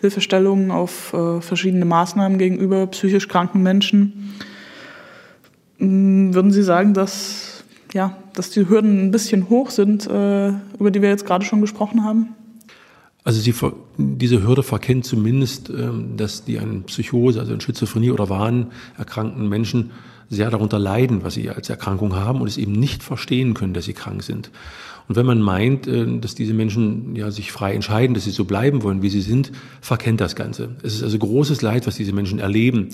Hilfestellungen, 0.00 0.70
auf 0.70 1.12
äh, 1.12 1.40
verschiedene 1.40 1.84
Maßnahmen 1.84 2.38
gegenüber 2.38 2.86
psychisch 2.88 3.28
kranken 3.28 3.62
Menschen. 3.62 4.34
Mm, 5.78 6.34
würden 6.34 6.50
Sie 6.52 6.62
sagen, 6.62 6.94
dass, 6.94 7.51
ja, 7.92 8.16
dass 8.34 8.50
die 8.50 8.68
Hürden 8.68 9.06
ein 9.06 9.10
bisschen 9.10 9.48
hoch 9.48 9.70
sind, 9.70 10.06
äh, 10.06 10.48
über 10.78 10.90
die 10.90 11.02
wir 11.02 11.08
jetzt 11.08 11.26
gerade 11.26 11.44
schon 11.44 11.60
gesprochen 11.60 12.04
haben? 12.04 12.34
Also 13.24 13.40
sie, 13.40 13.54
diese 13.98 14.42
Hürde 14.42 14.62
verkennt 14.62 15.04
zumindest, 15.04 15.70
ähm, 15.70 16.16
dass 16.16 16.44
die 16.44 16.58
an 16.58 16.84
Psychose, 16.84 17.38
also 17.38 17.52
an 17.52 17.60
Schizophrenie 17.60 18.10
oder 18.10 18.28
Wahn 18.28 18.72
erkrankten 18.98 19.48
Menschen 19.48 19.90
sehr 20.28 20.50
darunter 20.50 20.78
leiden, 20.78 21.22
was 21.22 21.34
sie 21.34 21.50
als 21.50 21.68
Erkrankung 21.68 22.16
haben 22.16 22.40
und 22.40 22.48
es 22.48 22.56
eben 22.56 22.72
nicht 22.72 23.02
verstehen 23.02 23.54
können, 23.54 23.74
dass 23.74 23.84
sie 23.84 23.92
krank 23.92 24.22
sind. 24.22 24.50
Und 25.08 25.16
wenn 25.16 25.26
man 25.26 25.40
meint, 25.40 25.86
äh, 25.86 26.18
dass 26.18 26.34
diese 26.34 26.54
Menschen 26.54 27.14
ja 27.14 27.30
sich 27.30 27.52
frei 27.52 27.74
entscheiden, 27.74 28.14
dass 28.14 28.24
sie 28.24 28.30
so 28.30 28.44
bleiben 28.44 28.82
wollen, 28.82 29.02
wie 29.02 29.10
sie 29.10 29.20
sind, 29.20 29.52
verkennt 29.80 30.20
das 30.20 30.34
Ganze. 30.34 30.70
Es 30.82 30.94
ist 30.94 31.02
also 31.02 31.18
großes 31.18 31.62
Leid, 31.62 31.86
was 31.86 31.96
diese 31.96 32.12
Menschen 32.12 32.38
erleben. 32.38 32.88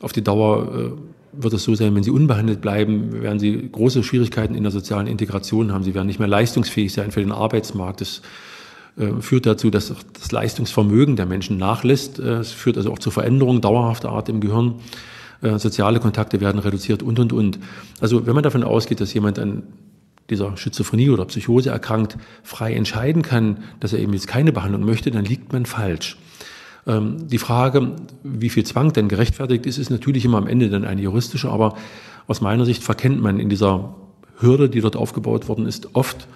Auf 0.00 0.12
die 0.12 0.22
Dauer 0.22 0.74
äh, 0.74 0.90
wird 1.32 1.54
es 1.54 1.64
so 1.64 1.74
sein, 1.74 1.94
wenn 1.94 2.02
sie 2.02 2.10
unbehandelt 2.10 2.60
bleiben, 2.60 3.22
werden 3.22 3.38
sie 3.38 3.68
große 3.70 4.02
Schwierigkeiten 4.02 4.54
in 4.54 4.62
der 4.62 4.72
sozialen 4.72 5.06
Integration 5.06 5.72
haben. 5.72 5.84
Sie 5.84 5.94
werden 5.94 6.06
nicht 6.06 6.18
mehr 6.18 6.28
leistungsfähig 6.28 6.92
sein 6.92 7.10
für 7.10 7.20
den 7.20 7.32
Arbeitsmarkt. 7.32 8.00
Das 8.00 8.22
äh, 8.96 9.20
führt 9.20 9.46
dazu, 9.46 9.70
dass 9.70 9.92
das 10.18 10.32
Leistungsvermögen 10.32 11.16
der 11.16 11.26
Menschen 11.26 11.56
nachlässt. 11.56 12.18
Es 12.18 12.52
führt 12.52 12.76
also 12.76 12.92
auch 12.92 12.98
zu 12.98 13.10
Veränderungen 13.10 13.60
dauerhafter 13.60 14.10
Art 14.10 14.28
im 14.28 14.40
Gehirn. 14.40 14.76
Soziale 15.40 16.00
Kontakte 16.00 16.40
werden 16.40 16.58
reduziert 16.58 17.00
und, 17.00 17.20
und, 17.20 17.32
und. 17.32 17.60
Also 18.00 18.26
wenn 18.26 18.34
man 18.34 18.42
davon 18.42 18.64
ausgeht, 18.64 19.00
dass 19.00 19.14
jemand 19.14 19.38
an 19.38 19.62
dieser 20.30 20.56
Schizophrenie 20.56 21.10
oder 21.10 21.24
Psychose 21.24 21.70
erkrankt, 21.70 22.18
frei 22.42 22.74
entscheiden 22.74 23.22
kann, 23.22 23.58
dass 23.80 23.92
er 23.92 24.00
eben 24.00 24.12
jetzt 24.12 24.26
keine 24.26 24.52
Behandlung 24.52 24.84
möchte, 24.84 25.10
dann 25.10 25.24
liegt 25.24 25.52
man 25.52 25.66
falsch. 25.66 26.18
Ähm, 26.88 27.28
die 27.28 27.38
Frage, 27.38 27.92
wie 28.24 28.48
viel 28.48 28.64
Zwang 28.64 28.92
denn 28.92 29.08
gerechtfertigt 29.08 29.66
ist, 29.66 29.78
ist 29.78 29.90
natürlich 29.90 30.24
immer 30.24 30.38
am 30.38 30.48
Ende 30.48 30.70
dann 30.70 30.84
eine 30.84 31.02
juristische, 31.02 31.50
aber 31.50 31.76
aus 32.26 32.40
meiner 32.40 32.64
Sicht 32.64 32.82
verkennt 32.82 33.22
man 33.22 33.38
in 33.38 33.48
dieser 33.48 33.94
Hürde, 34.40 34.68
die 34.68 34.80
dort 34.80 34.96
aufgebaut 34.96 35.48
worden 35.48 35.66
ist, 35.66 35.94
oft, 35.94 36.26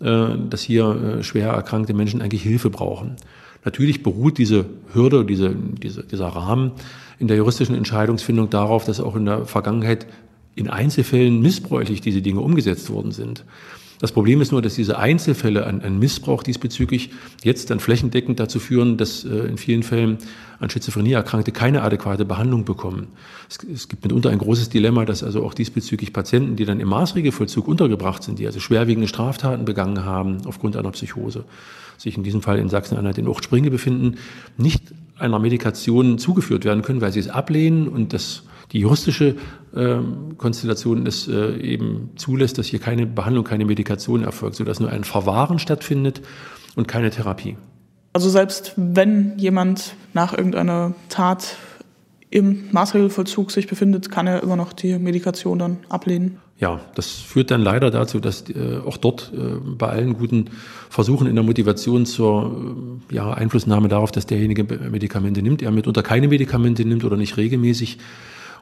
äh, 0.00 0.28
dass 0.50 0.62
hier 0.62 1.18
äh, 1.20 1.22
schwer 1.22 1.50
erkrankte 1.50 1.94
Menschen 1.94 2.20
eigentlich 2.20 2.42
Hilfe 2.42 2.68
brauchen. 2.68 3.16
Natürlich 3.64 4.02
beruht 4.02 4.38
diese 4.38 4.66
Hürde, 4.92 5.24
diese, 5.24 5.54
diese, 5.54 6.02
dieser 6.02 6.26
Rahmen 6.26 6.72
in 7.20 7.28
der 7.28 7.36
juristischen 7.36 7.76
Entscheidungsfindung 7.76 8.50
darauf, 8.50 8.84
dass 8.84 9.00
auch 9.00 9.14
in 9.14 9.26
der 9.26 9.46
Vergangenheit 9.46 10.06
in 10.56 10.68
Einzelfällen 10.68 11.40
missbräuchlich 11.40 12.00
diese 12.00 12.22
Dinge 12.22 12.40
umgesetzt 12.40 12.90
worden 12.90 13.12
sind. 13.12 13.44
Das 14.02 14.10
Problem 14.10 14.40
ist 14.40 14.50
nur, 14.50 14.60
dass 14.60 14.74
diese 14.74 14.98
Einzelfälle 14.98 15.64
an, 15.64 15.80
an 15.80 16.00
Missbrauch 16.00 16.42
diesbezüglich 16.42 17.10
jetzt 17.44 17.70
dann 17.70 17.78
flächendeckend 17.78 18.40
dazu 18.40 18.58
führen, 18.58 18.96
dass 18.96 19.24
äh, 19.24 19.28
in 19.46 19.58
vielen 19.58 19.84
Fällen 19.84 20.18
an 20.58 20.68
Schizophrenie 20.70 21.12
Erkrankte 21.12 21.52
keine 21.52 21.82
adäquate 21.82 22.24
Behandlung 22.24 22.64
bekommen. 22.64 23.06
Es, 23.48 23.58
es, 23.72 23.86
gibt 23.86 24.02
mitunter 24.02 24.30
ein 24.30 24.38
großes 24.38 24.70
Dilemma, 24.70 25.04
dass 25.04 25.22
also 25.22 25.44
auch 25.44 25.54
diesbezüglich 25.54 26.12
Patienten, 26.12 26.56
die 26.56 26.64
dann 26.64 26.80
im 26.80 26.88
Maßregelvollzug 26.88 27.68
untergebracht 27.68 28.24
sind, 28.24 28.40
die 28.40 28.46
also 28.46 28.58
schwerwiegende 28.58 29.06
Straftaten 29.06 29.64
begangen 29.64 30.04
haben 30.04 30.38
aufgrund 30.46 30.76
einer 30.76 30.90
Psychose, 30.90 31.44
sich 31.96 32.16
in 32.16 32.24
diesem 32.24 32.42
Fall 32.42 32.58
in 32.58 32.68
Sachsen-Anhalt 32.68 33.18
in 33.18 33.28
Uchtspringe 33.28 33.70
befinden, 33.70 34.16
nicht 34.56 34.82
einer 35.16 35.38
Medikation 35.38 36.18
zugeführt 36.18 36.64
werden 36.64 36.82
können, 36.82 37.00
weil 37.00 37.12
sie 37.12 37.20
es 37.20 37.28
ablehnen 37.28 37.86
und 37.86 38.12
das 38.12 38.42
die 38.72 38.80
juristische 38.80 39.36
äh, 39.74 39.96
Konstellation 40.38 41.06
es 41.06 41.28
äh, 41.28 41.56
eben 41.58 42.10
zulässt, 42.16 42.58
dass 42.58 42.66
hier 42.66 42.78
keine 42.78 43.06
Behandlung, 43.06 43.44
keine 43.44 43.64
Medikation 43.64 44.22
erfolgt, 44.24 44.56
sodass 44.56 44.80
nur 44.80 44.90
ein 44.90 45.04
Verwahren 45.04 45.58
stattfindet 45.58 46.22
und 46.74 46.88
keine 46.88 47.10
Therapie. 47.10 47.56
Also 48.12 48.28
selbst 48.28 48.74
wenn 48.76 49.38
jemand 49.38 49.94
nach 50.12 50.36
irgendeiner 50.36 50.94
Tat 51.08 51.56
im 52.30 52.64
Maßregelvollzug 52.72 53.50
sich 53.50 53.66
befindet, 53.66 54.10
kann 54.10 54.26
er 54.26 54.42
immer 54.42 54.56
noch 54.56 54.72
die 54.72 54.98
Medikation 54.98 55.58
dann 55.58 55.78
ablehnen. 55.90 56.38
Ja, 56.58 56.80
das 56.94 57.10
führt 57.10 57.50
dann 57.50 57.60
leider 57.60 57.90
dazu, 57.90 58.20
dass 58.20 58.48
äh, 58.48 58.78
auch 58.86 58.96
dort 58.96 59.32
äh, 59.34 59.56
bei 59.76 59.88
allen 59.88 60.14
guten 60.14 60.46
Versuchen 60.88 61.26
in 61.26 61.34
der 61.34 61.44
Motivation 61.44 62.06
zur 62.06 62.96
äh, 63.10 63.14
ja, 63.14 63.32
Einflussnahme 63.32 63.88
darauf, 63.88 64.12
dass 64.12 64.26
derjenige 64.26 64.64
Medikamente 64.64 65.42
nimmt, 65.42 65.60
er 65.60 65.72
mitunter 65.72 66.02
keine 66.02 66.28
Medikamente 66.28 66.84
nimmt 66.84 67.04
oder 67.04 67.16
nicht 67.16 67.36
regelmäßig, 67.36 67.98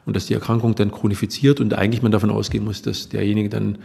und 0.05 0.15
dass 0.15 0.25
die 0.25 0.33
Erkrankung 0.33 0.75
dann 0.75 0.91
chronifiziert 0.91 1.59
und 1.59 1.73
eigentlich 1.73 2.01
man 2.01 2.11
davon 2.11 2.29
ausgehen 2.29 2.63
muss, 2.63 2.81
dass 2.81 3.09
derjenige 3.09 3.49
dann 3.49 3.77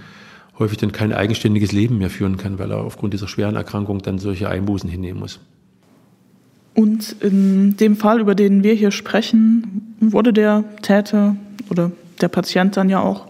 häufig 0.58 0.78
dann 0.78 0.92
kein 0.92 1.12
eigenständiges 1.12 1.72
Leben 1.72 1.98
mehr 1.98 2.10
führen 2.10 2.36
kann, 2.36 2.58
weil 2.58 2.70
er 2.70 2.78
aufgrund 2.78 3.12
dieser 3.12 3.28
schweren 3.28 3.56
Erkrankung 3.56 4.00
dann 4.00 4.18
solche 4.18 4.48
Einbußen 4.48 4.88
hinnehmen 4.88 5.20
muss. 5.20 5.40
Und 6.74 7.16
in 7.20 7.76
dem 7.76 7.96
Fall, 7.96 8.20
über 8.20 8.34
den 8.34 8.62
wir 8.62 8.74
hier 8.74 8.90
sprechen, 8.90 9.96
wurde 10.00 10.32
der 10.32 10.64
Täter 10.82 11.36
oder 11.70 11.90
der 12.20 12.28
Patient 12.28 12.76
dann 12.76 12.88
ja 12.88 13.00
auch 13.00 13.28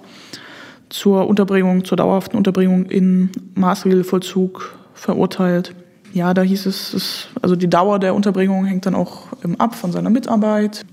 zur 0.88 1.28
Unterbringung, 1.28 1.84
zur 1.84 1.96
dauerhaften 1.96 2.36
Unterbringung 2.36 2.86
in 2.86 3.30
Maßregelvollzug 3.54 4.76
verurteilt. 4.94 5.74
Ja, 6.12 6.34
da 6.34 6.42
hieß 6.42 6.66
es, 6.66 6.94
es, 6.94 7.28
also 7.42 7.56
die 7.56 7.68
Dauer 7.68 7.98
der 7.98 8.14
Unterbringung 8.14 8.64
hängt 8.64 8.86
dann 8.86 8.94
auch 8.94 9.28
ab 9.58 9.74
von 9.74 9.92
seiner 9.92 10.10
Mitarbeit, 10.10 10.86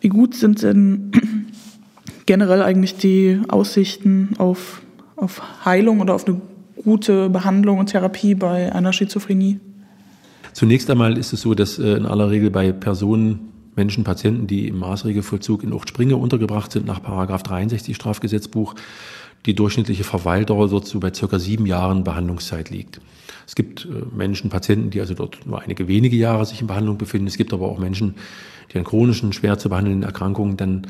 wie 0.00 0.08
gut 0.08 0.34
sind 0.34 0.62
denn 0.62 1.12
generell 2.26 2.62
eigentlich 2.62 2.96
die 2.96 3.40
Aussichten 3.48 4.30
auf, 4.38 4.82
auf 5.16 5.42
Heilung 5.64 6.00
oder 6.00 6.14
auf 6.14 6.26
eine 6.26 6.40
gute 6.82 7.28
Behandlung 7.28 7.78
und 7.78 7.86
Therapie 7.86 8.34
bei 8.34 8.72
einer 8.72 8.92
Schizophrenie? 8.92 9.60
Zunächst 10.52 10.90
einmal 10.90 11.16
ist 11.16 11.32
es 11.32 11.42
so, 11.42 11.54
dass 11.54 11.78
äh, 11.78 11.96
in 11.96 12.06
aller 12.06 12.30
Regel 12.30 12.50
bei 12.50 12.72
Personen, 12.72 13.50
Menschen, 13.76 14.04
Patienten, 14.04 14.46
die 14.46 14.68
im 14.68 14.78
Maßregelvollzug 14.78 15.62
in 15.62 15.72
Uchtspringe 15.72 16.16
untergebracht 16.16 16.72
sind, 16.72 16.86
nach 16.86 17.02
Paragraph 17.02 17.42
63 17.44 17.94
Strafgesetzbuch, 17.94 18.74
die 19.46 19.54
durchschnittliche 19.54 20.04
Verweildauer 20.04 20.68
so 20.68 21.00
bei 21.00 21.12
circa 21.12 21.38
sieben 21.38 21.66
Jahren 21.66 22.04
Behandlungszeit 22.04 22.70
liegt. 22.70 23.00
Es 23.46 23.54
gibt 23.54 23.84
äh, 23.84 23.88
Menschen, 24.14 24.50
Patienten, 24.50 24.90
die 24.90 25.00
also 25.00 25.14
dort 25.14 25.46
nur 25.46 25.60
einige 25.60 25.88
wenige 25.88 26.16
Jahre 26.16 26.44
sich 26.46 26.60
in 26.60 26.66
Behandlung 26.66 26.98
befinden. 26.98 27.26
Es 27.26 27.36
gibt 27.36 27.52
aber 27.52 27.66
auch 27.66 27.78
Menschen, 27.78 28.14
die 28.72 28.78
an 28.78 28.84
chronischen, 28.84 29.32
schwer 29.32 29.58
zu 29.58 29.68
behandelnden 29.68 30.04
Erkrankungen 30.04 30.56
dann 30.56 30.86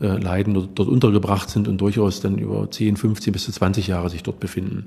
äh, 0.00 0.06
leiden 0.06 0.56
oder 0.56 0.68
dort 0.72 0.88
untergebracht 0.88 1.50
sind 1.50 1.66
und 1.66 1.80
durchaus 1.80 2.20
dann 2.20 2.38
über 2.38 2.70
10, 2.70 2.96
15 2.96 3.32
bis 3.32 3.44
zu 3.44 3.52
20 3.52 3.88
Jahre 3.88 4.10
sich 4.10 4.22
dort 4.22 4.38
befinden. 4.38 4.86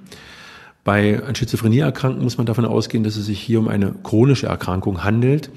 Bei 0.84 1.22
an 1.22 1.36
Schizophrenie 1.36 1.80
erkrankten 1.80 2.24
muss 2.24 2.38
man 2.38 2.46
davon 2.46 2.64
ausgehen, 2.64 3.04
dass 3.04 3.18
es 3.18 3.26
sich 3.26 3.42
hier 3.42 3.60
um 3.60 3.68
eine 3.68 3.94
chronische 4.04 4.48
Erkrankung 4.48 5.04
handelt, 5.04 5.50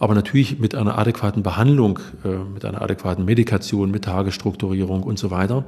aber 0.00 0.14
natürlich 0.14 0.58
mit 0.58 0.74
einer 0.74 0.98
adäquaten 0.98 1.44
Behandlung, 1.44 2.00
äh, 2.24 2.52
mit 2.52 2.64
einer 2.64 2.82
adäquaten 2.82 3.24
Medikation, 3.24 3.92
mit 3.92 4.04
Tagesstrukturierung 4.04 5.04
und 5.04 5.18
so 5.18 5.30
weiter 5.30 5.64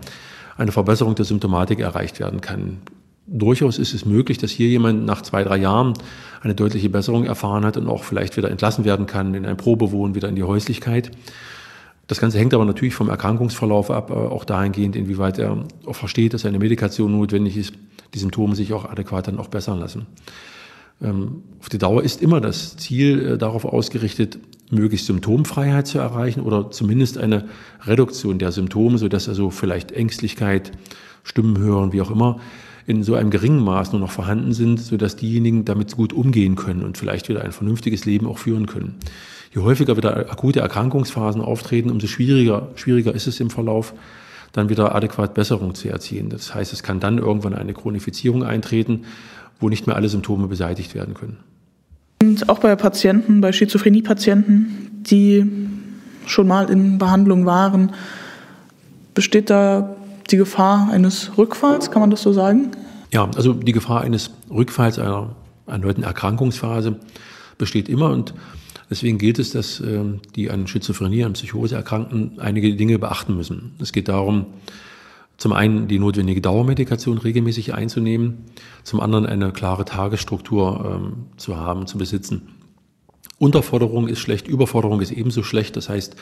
eine 0.56 0.72
Verbesserung 0.72 1.14
der 1.14 1.24
Symptomatik 1.24 1.80
erreicht 1.80 2.20
werden 2.20 2.40
kann 2.40 2.78
durchaus 3.26 3.78
ist 3.78 3.94
es 3.94 4.04
möglich, 4.04 4.38
dass 4.38 4.50
hier 4.50 4.68
jemand 4.68 5.04
nach 5.04 5.22
zwei, 5.22 5.44
drei 5.44 5.56
Jahren 5.56 5.94
eine 6.42 6.54
deutliche 6.54 6.88
Besserung 6.88 7.24
erfahren 7.24 7.64
hat 7.64 7.76
und 7.76 7.88
auch 7.88 8.04
vielleicht 8.04 8.36
wieder 8.36 8.50
entlassen 8.50 8.84
werden 8.84 9.06
kann 9.06 9.34
in 9.34 9.46
ein 9.46 9.56
Probewohnen, 9.56 10.14
wieder 10.14 10.28
in 10.28 10.36
die 10.36 10.44
Häuslichkeit. 10.44 11.10
Das 12.06 12.20
Ganze 12.20 12.38
hängt 12.38 12.54
aber 12.54 12.64
natürlich 12.64 12.94
vom 12.94 13.08
Erkrankungsverlauf 13.08 13.90
ab, 13.90 14.10
äh, 14.10 14.14
auch 14.14 14.44
dahingehend, 14.44 14.94
inwieweit 14.94 15.38
er 15.38 15.64
auch 15.86 15.96
versteht, 15.96 16.34
dass 16.34 16.46
eine 16.46 16.58
Medikation 16.58 17.10
notwendig 17.10 17.56
ist, 17.56 17.74
die 18.14 18.20
Symptome 18.20 18.54
sich 18.54 18.72
auch 18.72 18.84
adäquat 18.84 19.26
dann 19.26 19.40
auch 19.40 19.48
bessern 19.48 19.80
lassen. 19.80 20.06
Ähm, 21.02 21.42
auf 21.60 21.68
die 21.68 21.78
Dauer 21.78 22.02
ist 22.02 22.22
immer 22.22 22.40
das 22.40 22.76
Ziel 22.76 23.26
äh, 23.26 23.38
darauf 23.38 23.64
ausgerichtet, 23.64 24.38
möglichst 24.70 25.06
Symptomfreiheit 25.06 25.86
zu 25.86 25.98
erreichen 25.98 26.40
oder 26.40 26.70
zumindest 26.70 27.18
eine 27.18 27.48
Reduktion 27.84 28.38
der 28.38 28.52
Symptome, 28.52 28.98
sodass 28.98 29.28
also 29.28 29.50
vielleicht 29.50 29.92
Ängstlichkeit, 29.92 30.72
Stimmen 31.22 31.58
hören, 31.58 31.92
wie 31.92 32.00
auch 32.02 32.10
immer, 32.10 32.40
in 32.86 33.02
so 33.02 33.14
einem 33.14 33.30
geringen 33.30 33.64
Maß 33.64 33.92
nur 33.92 34.00
noch 34.00 34.12
vorhanden 34.12 34.52
sind, 34.52 34.78
sodass 34.78 35.16
diejenigen 35.16 35.64
damit 35.64 35.96
gut 35.96 36.12
umgehen 36.12 36.54
können 36.54 36.84
und 36.84 36.96
vielleicht 36.96 37.28
wieder 37.28 37.42
ein 37.42 37.50
vernünftiges 37.50 38.04
Leben 38.04 38.26
auch 38.28 38.38
führen 38.38 38.66
können. 38.66 38.94
Je 39.52 39.60
häufiger 39.60 39.96
wieder 39.96 40.30
akute 40.30 40.60
Erkrankungsphasen 40.60 41.40
auftreten, 41.40 41.90
umso 41.90 42.06
schwieriger, 42.06 42.68
schwieriger 42.76 43.12
ist 43.12 43.26
es 43.26 43.40
im 43.40 43.50
Verlauf, 43.50 43.92
dann 44.52 44.68
wieder 44.68 44.94
adäquat 44.94 45.34
Besserung 45.34 45.74
zu 45.74 45.88
erzielen. 45.88 46.30
Das 46.30 46.54
heißt, 46.54 46.72
es 46.72 46.82
kann 46.82 47.00
dann 47.00 47.18
irgendwann 47.18 47.54
eine 47.54 47.74
Chronifizierung 47.74 48.44
eintreten, 48.44 49.02
wo 49.60 49.68
nicht 49.68 49.86
mehr 49.86 49.96
alle 49.96 50.08
Symptome 50.08 50.46
beseitigt 50.46 50.94
werden 50.94 51.14
können. 51.14 51.38
Und 52.22 52.48
auch 52.48 52.58
bei 52.58 52.74
Patienten, 52.76 53.40
bei 53.40 53.52
Schizophrenie-Patienten, 53.52 55.02
die 55.02 55.44
schon 56.26 56.48
mal 56.48 56.70
in 56.70 56.98
Behandlung 56.98 57.46
waren, 57.46 57.92
besteht 59.14 59.50
da 59.50 59.96
die 60.30 60.36
Gefahr 60.36 60.90
eines 60.90 61.36
Rückfalls, 61.38 61.90
kann 61.90 62.00
man 62.00 62.10
das 62.10 62.22
so 62.22 62.32
sagen? 62.32 62.72
Ja, 63.12 63.28
also 63.36 63.52
die 63.52 63.72
Gefahr 63.72 64.00
eines 64.02 64.30
Rückfalls 64.50 64.98
einer 64.98 65.36
erneuten 65.66 66.02
Erkrankungsphase 66.02 66.96
besteht 67.58 67.88
immer 67.88 68.10
und 68.10 68.34
deswegen 68.90 69.18
gilt 69.18 69.38
es, 69.38 69.50
dass 69.50 69.80
äh, 69.80 70.00
die 70.34 70.50
an 70.50 70.66
Schizophrenie, 70.66 71.24
an 71.24 71.34
Psychose 71.34 71.76
Erkrankten 71.76 72.38
einige 72.38 72.74
Dinge 72.74 72.98
beachten 72.98 73.36
müssen. 73.36 73.74
Es 73.80 73.92
geht 73.92 74.08
darum, 74.08 74.46
zum 75.36 75.52
einen 75.52 75.88
die 75.88 75.98
notwendige 75.98 76.40
Dauermedikation 76.40 77.18
regelmäßig 77.18 77.74
einzunehmen, 77.74 78.44
zum 78.84 79.00
anderen 79.00 79.26
eine 79.26 79.52
klare 79.52 79.84
Tagesstruktur 79.84 81.00
ähm, 81.00 81.26
zu 81.36 81.56
haben, 81.56 81.86
zu 81.86 81.98
besitzen. 81.98 82.48
Unterforderung 83.38 84.08
ist 84.08 84.20
schlecht, 84.20 84.48
Überforderung 84.48 85.00
ist 85.00 85.10
ebenso 85.10 85.42
schlecht. 85.42 85.76
Das 85.76 85.88
heißt, 85.88 86.16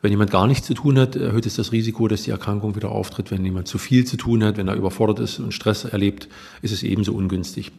wenn 0.00 0.12
jemand 0.12 0.30
gar 0.30 0.46
nichts 0.46 0.66
zu 0.66 0.74
tun 0.74 0.98
hat, 0.98 1.16
erhöht 1.16 1.46
es 1.46 1.56
das 1.56 1.72
Risiko, 1.72 2.06
dass 2.06 2.22
die 2.22 2.30
Erkrankung 2.30 2.76
wieder 2.76 2.90
auftritt. 2.90 3.30
Wenn 3.30 3.44
jemand 3.44 3.66
zu 3.66 3.78
viel 3.78 4.04
zu 4.04 4.16
tun 4.16 4.44
hat, 4.44 4.56
wenn 4.56 4.68
er 4.68 4.76
überfordert 4.76 5.18
ist 5.18 5.40
und 5.40 5.52
Stress 5.52 5.84
erlebt, 5.84 6.28
ist 6.62 6.72
es 6.72 6.84
ebenso 6.84 7.12
ungünstig. 7.14 7.72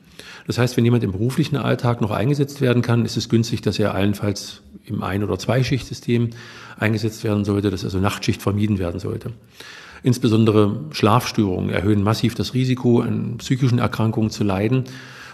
Das 0.46 0.58
heißt, 0.58 0.76
wenn 0.76 0.84
jemand 0.84 1.04
im 1.04 1.14
beruflichen 1.14 1.56
Alltag 1.56 2.02
noch 2.02 2.12
eingesetzt 2.12 2.60
werden 2.60 2.82
kann, 2.82 3.06
ist 3.06 3.16
es 3.16 3.30
günstig, 3.30 3.62
dass 3.62 3.80
er 3.80 3.96
allenfalls 3.96 4.62
im 4.86 5.02
Ein- 5.02 5.24
oder 5.24 5.40
Zweischichtsystem 5.40 6.32
eingesetzt 6.78 7.24
werden 7.24 7.46
sollte, 7.46 7.70
dass 7.70 7.86
also 7.86 8.00
Nachtschicht 8.00 8.42
vermieden 8.42 8.80
werden 8.80 9.00
sollte. 9.00 9.32
Insbesondere 10.04 10.80
Schlafstörungen 10.92 11.70
erhöhen 11.70 12.04
massiv 12.04 12.36
das 12.36 12.54
Risiko, 12.54 13.02
an 13.02 13.38
psychischen 13.38 13.80
Erkrankungen 13.80 14.30
zu 14.30 14.44
leiden. 14.44 14.86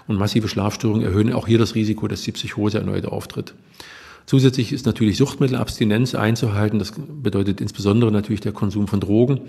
Und 0.07 0.17
massive 0.17 0.47
Schlafstörungen 0.47 1.03
erhöhen 1.03 1.33
auch 1.33 1.47
hier 1.47 1.57
das 1.57 1.73
Risiko, 1.73 2.07
dass 2.07 2.21
die 2.21 2.31
Psychose 2.31 2.77
erneut 2.77 3.05
auftritt. 3.05 3.55
Zusätzlich 4.25 4.73
ist 4.73 4.85
natürlich 4.85 5.17
Suchtmittelabstinenz 5.17 6.15
einzuhalten. 6.15 6.79
Das 6.79 6.93
bedeutet 6.95 7.61
insbesondere 7.61 8.11
natürlich 8.11 8.41
der 8.41 8.53
Konsum 8.53 8.87
von 8.87 8.99
Drogen. 8.99 9.41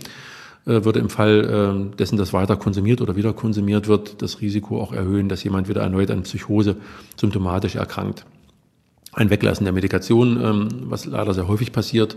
Äh, 0.67 0.85
würde 0.85 0.99
im 0.99 1.09
Fall 1.09 1.89
äh, 1.93 1.97
dessen, 1.97 2.19
dass 2.19 2.33
weiter 2.33 2.57
konsumiert 2.57 3.01
oder 3.01 3.17
wieder 3.17 3.33
konsumiert 3.33 3.87
wird, 3.87 4.21
das 4.21 4.41
Risiko 4.41 4.81
auch 4.81 4.93
erhöhen, 4.93 5.29
dass 5.29 5.45
jemand 5.45 5.69
wieder 5.69 5.83
erneut 5.83 6.11
an 6.11 6.25
Psychose 6.25 6.77
symptomatisch 7.17 7.77
erkrankt. 7.77 8.27
Ein 9.13 9.31
Weglassen 9.31 9.65
der 9.65 9.73
Medikation, 9.73 10.43
ähm, 10.43 10.69
was 10.87 11.07
leider 11.07 11.33
sehr 11.35 11.49
häufig 11.49 11.73
passiert, 11.73 12.17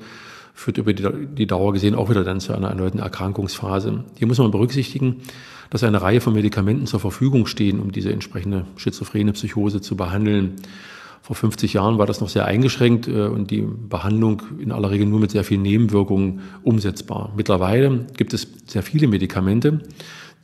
führt 0.56 0.78
über 0.80 0.94
die 0.94 1.48
Dauer 1.48 1.72
gesehen 1.72 1.96
auch 1.96 2.10
wieder 2.10 2.24
dann 2.24 2.42
zu 2.42 2.54
einer 2.54 2.70
erneuten 2.70 3.00
Erkrankungsphase. 3.00 4.04
Hier 4.18 4.28
muss 4.28 4.40
man 4.40 4.52
berücksichtigen, 4.52 5.18
dass 5.70 5.84
eine 5.84 6.02
Reihe 6.02 6.20
von 6.20 6.34
Medikamenten 6.34 6.88
zur 6.88 7.00
Verfügung 7.00 7.46
stehen, 7.46 7.80
um 7.80 7.92
diese 7.92 8.12
entsprechende 8.12 8.66
schizophrene 8.76 9.32
Psychose 9.34 9.80
zu 9.80 9.96
behandeln. 9.96 10.56
Vor 11.30 11.36
50 11.36 11.74
Jahren 11.74 12.00
war 12.00 12.08
das 12.08 12.22
noch 12.22 12.28
sehr 12.28 12.46
eingeschränkt 12.46 13.08
äh, 13.08 13.28
und 13.28 13.52
die 13.52 13.62
Behandlung 13.62 14.42
in 14.58 14.72
aller 14.72 14.90
Regel 14.90 15.06
nur 15.06 15.20
mit 15.20 15.30
sehr 15.30 15.44
vielen 15.44 15.62
Nebenwirkungen 15.62 16.40
umsetzbar. 16.64 17.32
Mittlerweile 17.38 18.08
gibt 18.18 18.34
es 18.34 18.48
sehr 18.66 18.82
viele 18.82 19.08
Medikamente, 19.08 19.84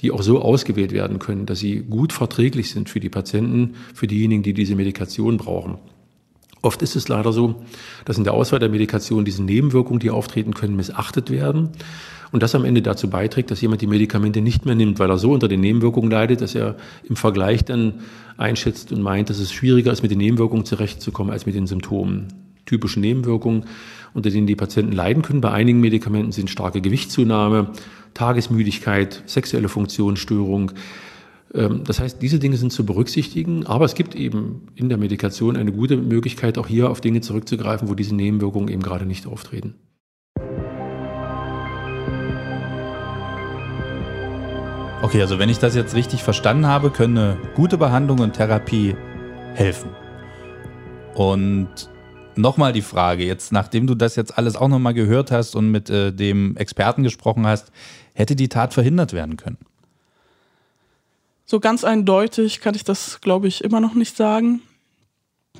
die 0.02 0.12
auch 0.12 0.22
so 0.22 0.40
ausgewählt 0.44 0.92
werden 0.92 1.18
können, 1.18 1.48
dass 1.48 1.58
sie 1.58 1.80
gut 1.80 2.14
verträglich 2.14 2.70
sind 2.70 2.88
für 2.88 3.00
die 3.00 3.10
Patienten, 3.10 3.74
für 3.96 4.06
diejenigen, 4.06 4.44
die 4.44 4.54
diese 4.54 4.76
Medikation 4.76 5.38
brauchen. 5.38 5.80
Oft 6.66 6.82
ist 6.82 6.96
es 6.96 7.08
leider 7.08 7.32
so, 7.32 7.64
dass 8.06 8.18
in 8.18 8.24
der 8.24 8.34
Auswahl 8.34 8.60
der 8.60 8.70
Medikation 8.70 9.24
diese 9.24 9.44
Nebenwirkungen, 9.44 10.00
die 10.00 10.10
auftreten 10.10 10.56
können, 10.56 10.76
missachtet 10.76 11.30
werden 11.30 11.70
und 12.32 12.42
das 12.42 12.56
am 12.56 12.66
Ende 12.66 12.82
dazu 12.82 13.08
beiträgt, 13.08 13.52
dass 13.52 13.62
jemand 13.62 13.84
die 13.84 13.88
Medikamente 13.88 14.42
nicht 14.42 14.66
mehr 14.66 14.74
nimmt, 14.74 14.98
weil 14.98 15.12
er 15.12 15.20
so 15.20 15.32
unter 15.32 15.48
den 15.48 15.62
Nebenwirkungen 15.62 16.10
leidet, 16.10 16.42
dass 16.42 16.56
er 16.56 16.76
im 17.08 17.16
Vergleich 17.16 17.66
dann 17.66 18.00
einschätzt 18.38 18.92
und 18.92 19.04
meint, 19.04 19.30
dass 19.30 19.38
es 19.38 19.54
schwieriger 19.54 19.92
ist, 19.92 20.02
mit 20.02 20.10
den 20.10 20.18
Nebenwirkungen 20.18 20.66
zurechtzukommen 20.66 21.32
als 21.32 21.46
mit 21.46 21.54
den 21.54 21.68
Symptomen. 21.68 22.30
Typische 22.66 23.00
Nebenwirkungen, 23.00 23.66
unter 24.16 24.32
denen 24.32 24.48
die 24.48 24.56
Patienten 24.56 24.92
leiden 24.92 25.22
können 25.22 25.42
bei 25.42 25.52
einigen 25.52 25.82
Medikamenten 25.82 26.32
sind 26.32 26.50
starke 26.50 26.82
Gewichtszunahme, 26.82 27.74
Tagesmüdigkeit, 28.16 29.22
sexuelle 29.28 29.70
Funktionsstörung, 29.70 30.72
das 31.56 32.02
heißt, 32.02 32.22
diese 32.22 32.40
Dinge 32.40 32.58
sind 32.58 32.74
zu 32.74 32.86
berücksichtigen, 32.86 33.66
aber 33.66 33.86
es 33.86 33.96
gibt 33.96 34.14
eben 34.14 34.68
in 34.76 34.90
der 34.90 34.98
Medikation 34.98 35.56
eine 35.56 35.72
gute 35.72 35.96
Möglichkeit, 35.96 36.58
auch 36.58 36.68
hier 36.68 36.90
auf 36.90 37.00
Dinge 37.00 37.22
zurückzugreifen, 37.22 37.88
wo 37.88 37.96
diese 37.96 38.14
Nebenwirkungen 38.14 38.68
eben 38.68 38.82
gerade 38.82 39.06
nicht 39.06 39.26
auftreten. 39.26 39.76
Okay, 45.02 45.22
also 45.22 45.40
wenn 45.40 45.50
ich 45.50 45.60
das 45.60 45.76
jetzt 45.76 45.96
richtig 45.96 46.24
verstanden 46.24 46.66
habe, 46.66 46.90
können 46.90 47.18
eine 47.18 47.38
gute 47.54 47.78
Behandlung 47.78 48.20
und 48.20 48.34
Therapie 48.34 48.96
helfen. 49.54 49.92
Und 51.14 51.70
nochmal 52.36 52.74
die 52.74 52.82
Frage, 52.82 53.24
jetzt 53.24 53.54
nachdem 53.54 53.88
du 53.88 53.96
das 53.96 54.18
jetzt 54.18 54.38
alles 54.38 54.58
auch 54.58 54.68
nochmal 54.68 54.94
gehört 54.94 55.32
hast 55.32 55.56
und 55.56 55.72
mit 55.72 55.90
äh, 55.90 56.12
dem 56.12 56.58
Experten 56.58 57.04
gesprochen 57.04 57.48
hast, 57.48 57.72
hätte 58.14 58.36
die 58.36 58.50
Tat 58.50 58.74
verhindert 58.74 59.14
werden 59.14 59.38
können? 59.38 59.58
So 61.46 61.60
ganz 61.60 61.84
eindeutig 61.84 62.60
kann 62.60 62.76
ich 62.76 62.84
das, 62.84 63.22
glaube 63.22 63.48
ich, 63.48 63.64
immer 63.64 63.80
noch 63.80 63.94
nicht 63.94 64.18
sagen. 64.18 64.62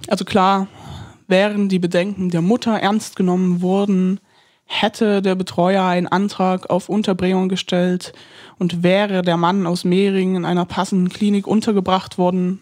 Also 0.08 0.26
klar, 0.26 0.68
wären 1.28 1.70
die 1.70 1.80
Bedenken 1.80 2.30
der 2.30 2.42
Mutter 2.42 2.74
ernst 2.74 3.16
genommen 3.16 3.62
worden, 3.62 4.20
hätte 4.66 5.22
der 5.22 5.36
Betreuer 5.36 5.84
einen 5.84 6.08
Antrag 6.08 6.70
auf 6.70 6.90
Unterbringung 6.90 7.50
gestellt 7.50 8.14
und 8.58 8.84
wäre 8.84 9.22
der 9.22 9.38
Mann 9.38 9.68
aus 9.68 9.84
Mehring 9.84 10.36
in 10.36 10.46
einer 10.46 10.66
passenden 10.66 11.10
Klinik 11.10 11.46
untergebracht 11.46 12.18
worden, 12.18 12.60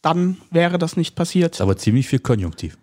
dann 0.00 0.38
wäre 0.50 0.78
das 0.78 0.96
nicht 0.96 1.16
passiert. 1.16 1.60
Aber 1.60 1.76
ziemlich 1.76 2.08
viel 2.08 2.20
Konjunktiv. 2.20 2.78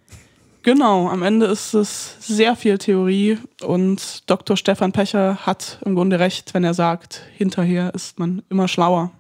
Genau, 0.64 1.08
am 1.08 1.24
Ende 1.24 1.46
ist 1.46 1.74
es 1.74 2.18
sehr 2.20 2.58
viel 2.58 2.78
Theorie 2.78 3.38
und 3.64 4.30
Dr. 4.30 4.58
Stefan 4.58 4.92
Pecher 4.92 5.38
hat 5.46 5.80
im 5.86 5.96
Grunde 5.96 6.20
recht, 6.20 6.54
wenn 6.54 6.66
er 6.66 6.74
sagt, 6.74 7.24
hinterher 7.38 7.96
ist 7.96 8.20
man 8.20 8.44
immer 8.50 8.68
schlauer. 8.68 9.12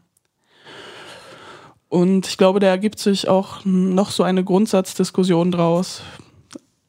Und 1.89 2.27
ich 2.27 2.37
glaube, 2.37 2.59
da 2.59 2.67
ergibt 2.67 2.99
sich 2.99 3.27
auch 3.27 3.63
noch 3.63 4.11
so 4.11 4.23
eine 4.23 4.43
Grundsatzdiskussion 4.43 5.51
draus. 5.51 6.01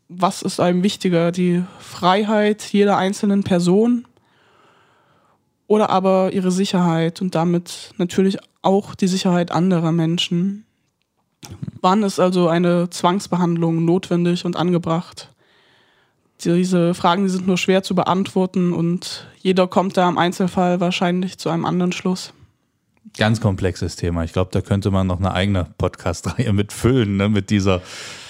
Was 0.09 0.43
ist 0.43 0.59
einem 0.59 0.83
wichtiger, 0.83 1.31
die 1.33 1.63
Freiheit 1.79 2.63
jeder 2.73 2.97
einzelnen 2.97 3.45
Person 3.45 4.07
oder 5.67 5.91
aber 5.91 6.33
ihre 6.33 6.51
Sicherheit 6.51 7.21
und 7.21 7.35
damit 7.35 7.93
natürlich 7.99 8.39
auch 8.63 8.95
die 8.95 9.07
Sicherheit 9.07 9.53
anderer 9.53 9.93
Menschen? 9.93 10.65
Wann 11.81 12.03
ist 12.03 12.19
also 12.19 12.49
eine 12.49 12.91
Zwangsbehandlung 12.91 13.85
notwendig 13.85 14.45
und 14.45 14.57
angebracht? 14.57 15.31
Diese 16.43 16.95
Fragen 16.95 17.25
die 17.25 17.31
sind 17.31 17.47
nur 17.47 17.59
schwer 17.59 17.83
zu 17.83 17.95
beantworten 17.95 18.73
und 18.73 19.27
jeder 19.39 19.67
kommt 19.67 19.97
da 19.97 20.09
im 20.09 20.19
Einzelfall 20.19 20.81
wahrscheinlich 20.81 21.39
zu 21.39 21.51
einem 21.51 21.65
anderen 21.65 21.93
Schluss. 21.93 22.33
Ganz 23.16 23.40
komplexes 23.40 23.97
Thema. 23.97 24.25
Ich 24.25 24.33
glaube, 24.33 24.51
da 24.53 24.61
könnte 24.61 24.90
man 24.90 25.07
noch 25.07 25.18
eine 25.18 25.33
eigene 25.33 25.66
Podcast-Reihe 25.79 26.53
mitfüllen, 26.53 27.16
ne, 27.16 27.29
mit 27.29 27.51
dieser 27.51 27.81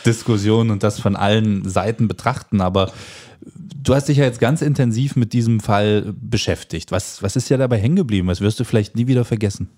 Diskussion 0.05 0.71
und 0.71 0.83
das 0.83 1.01
von 1.01 1.17
allen 1.17 1.69
Seiten 1.69 2.09
betrachten. 2.09 2.61
Aber 2.61 2.93
du 3.41 3.95
hast 3.95 4.09
dich 4.09 4.19
ja 4.19 4.25
jetzt 4.25 4.41
ganz 4.41 4.63
intensiv 4.63 5.17
mit 5.17 5.33
diesem 5.33 5.61
Fall 5.61 6.15
beschäftigt. 6.21 6.93
Was, 6.93 7.23
was 7.23 7.37
ist 7.37 7.49
ja 7.49 7.57
dabei 7.57 7.79
hängen 7.79 7.97
geblieben? 7.97 8.29
Was 8.29 8.41
wirst 8.41 8.61
du 8.61 8.65
vielleicht 8.65 8.97
nie 8.97 9.07
wieder 9.07 9.25
vergessen? 9.25 9.69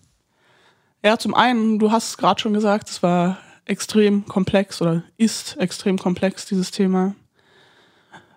Ja, 1.03 1.19
zum 1.19 1.35
einen, 1.35 1.79
du 1.79 1.91
hast 1.93 2.11
es 2.11 2.17
gerade 2.19 2.41
schon 2.41 2.53
gesagt, 2.53 2.91
es 2.91 3.03
war 3.03 3.39
extrem 3.65 4.27
komplex 4.27 4.83
oder 4.83 5.03
ist 5.17 5.57
extrem 5.59 5.99
komplex, 5.99 6.47
dieses 6.47 6.71
Thema. 6.71 7.15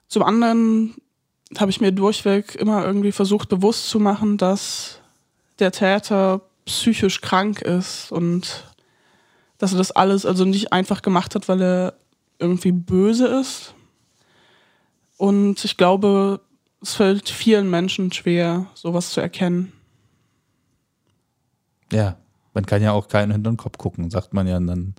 Zum 0.08 0.24
anderen 0.24 0.96
habe 1.58 1.72
ich 1.72 1.82
mir 1.82 1.92
durchweg 1.92 2.56
immer 2.56 2.86
irgendwie 2.86 3.12
versucht, 3.12 3.50
bewusst 3.50 3.90
zu 3.90 4.00
machen, 4.00 4.38
dass 4.38 5.00
der 5.60 5.72
Täter 5.72 6.42
psychisch 6.66 7.22
krank 7.22 7.62
ist 7.62 8.12
und 8.12 8.66
dass 9.58 9.74
er 9.74 9.78
das 9.78 9.92
alles 9.92 10.26
also 10.26 10.46
nicht 10.46 10.74
einfach 10.74 11.02
gemacht 11.02 11.36
hat, 11.36 11.48
weil 11.48 11.62
er 11.62 11.94
irgendwie 12.40 12.72
böse 12.72 13.28
ist. 13.28 13.74
Und 15.18 15.64
ich 15.64 15.78
glaube, 15.78 16.42
es 16.82 16.96
fällt 16.96 17.30
vielen 17.30 17.70
Menschen 17.70 18.12
schwer, 18.12 18.68
sowas 18.74 19.12
zu 19.12 19.22
erkennen. 19.22 19.72
Ja, 21.92 22.18
man 22.54 22.66
kann 22.66 22.82
ja 22.82 22.92
auch 22.92 23.08
keinen 23.08 23.32
hinter 23.32 23.52
den 23.52 23.58
Kopf 23.58 23.78
gucken, 23.78 24.10
sagt 24.10 24.34
man 24.34 24.48
ja 24.48 24.60
dann 24.60 24.96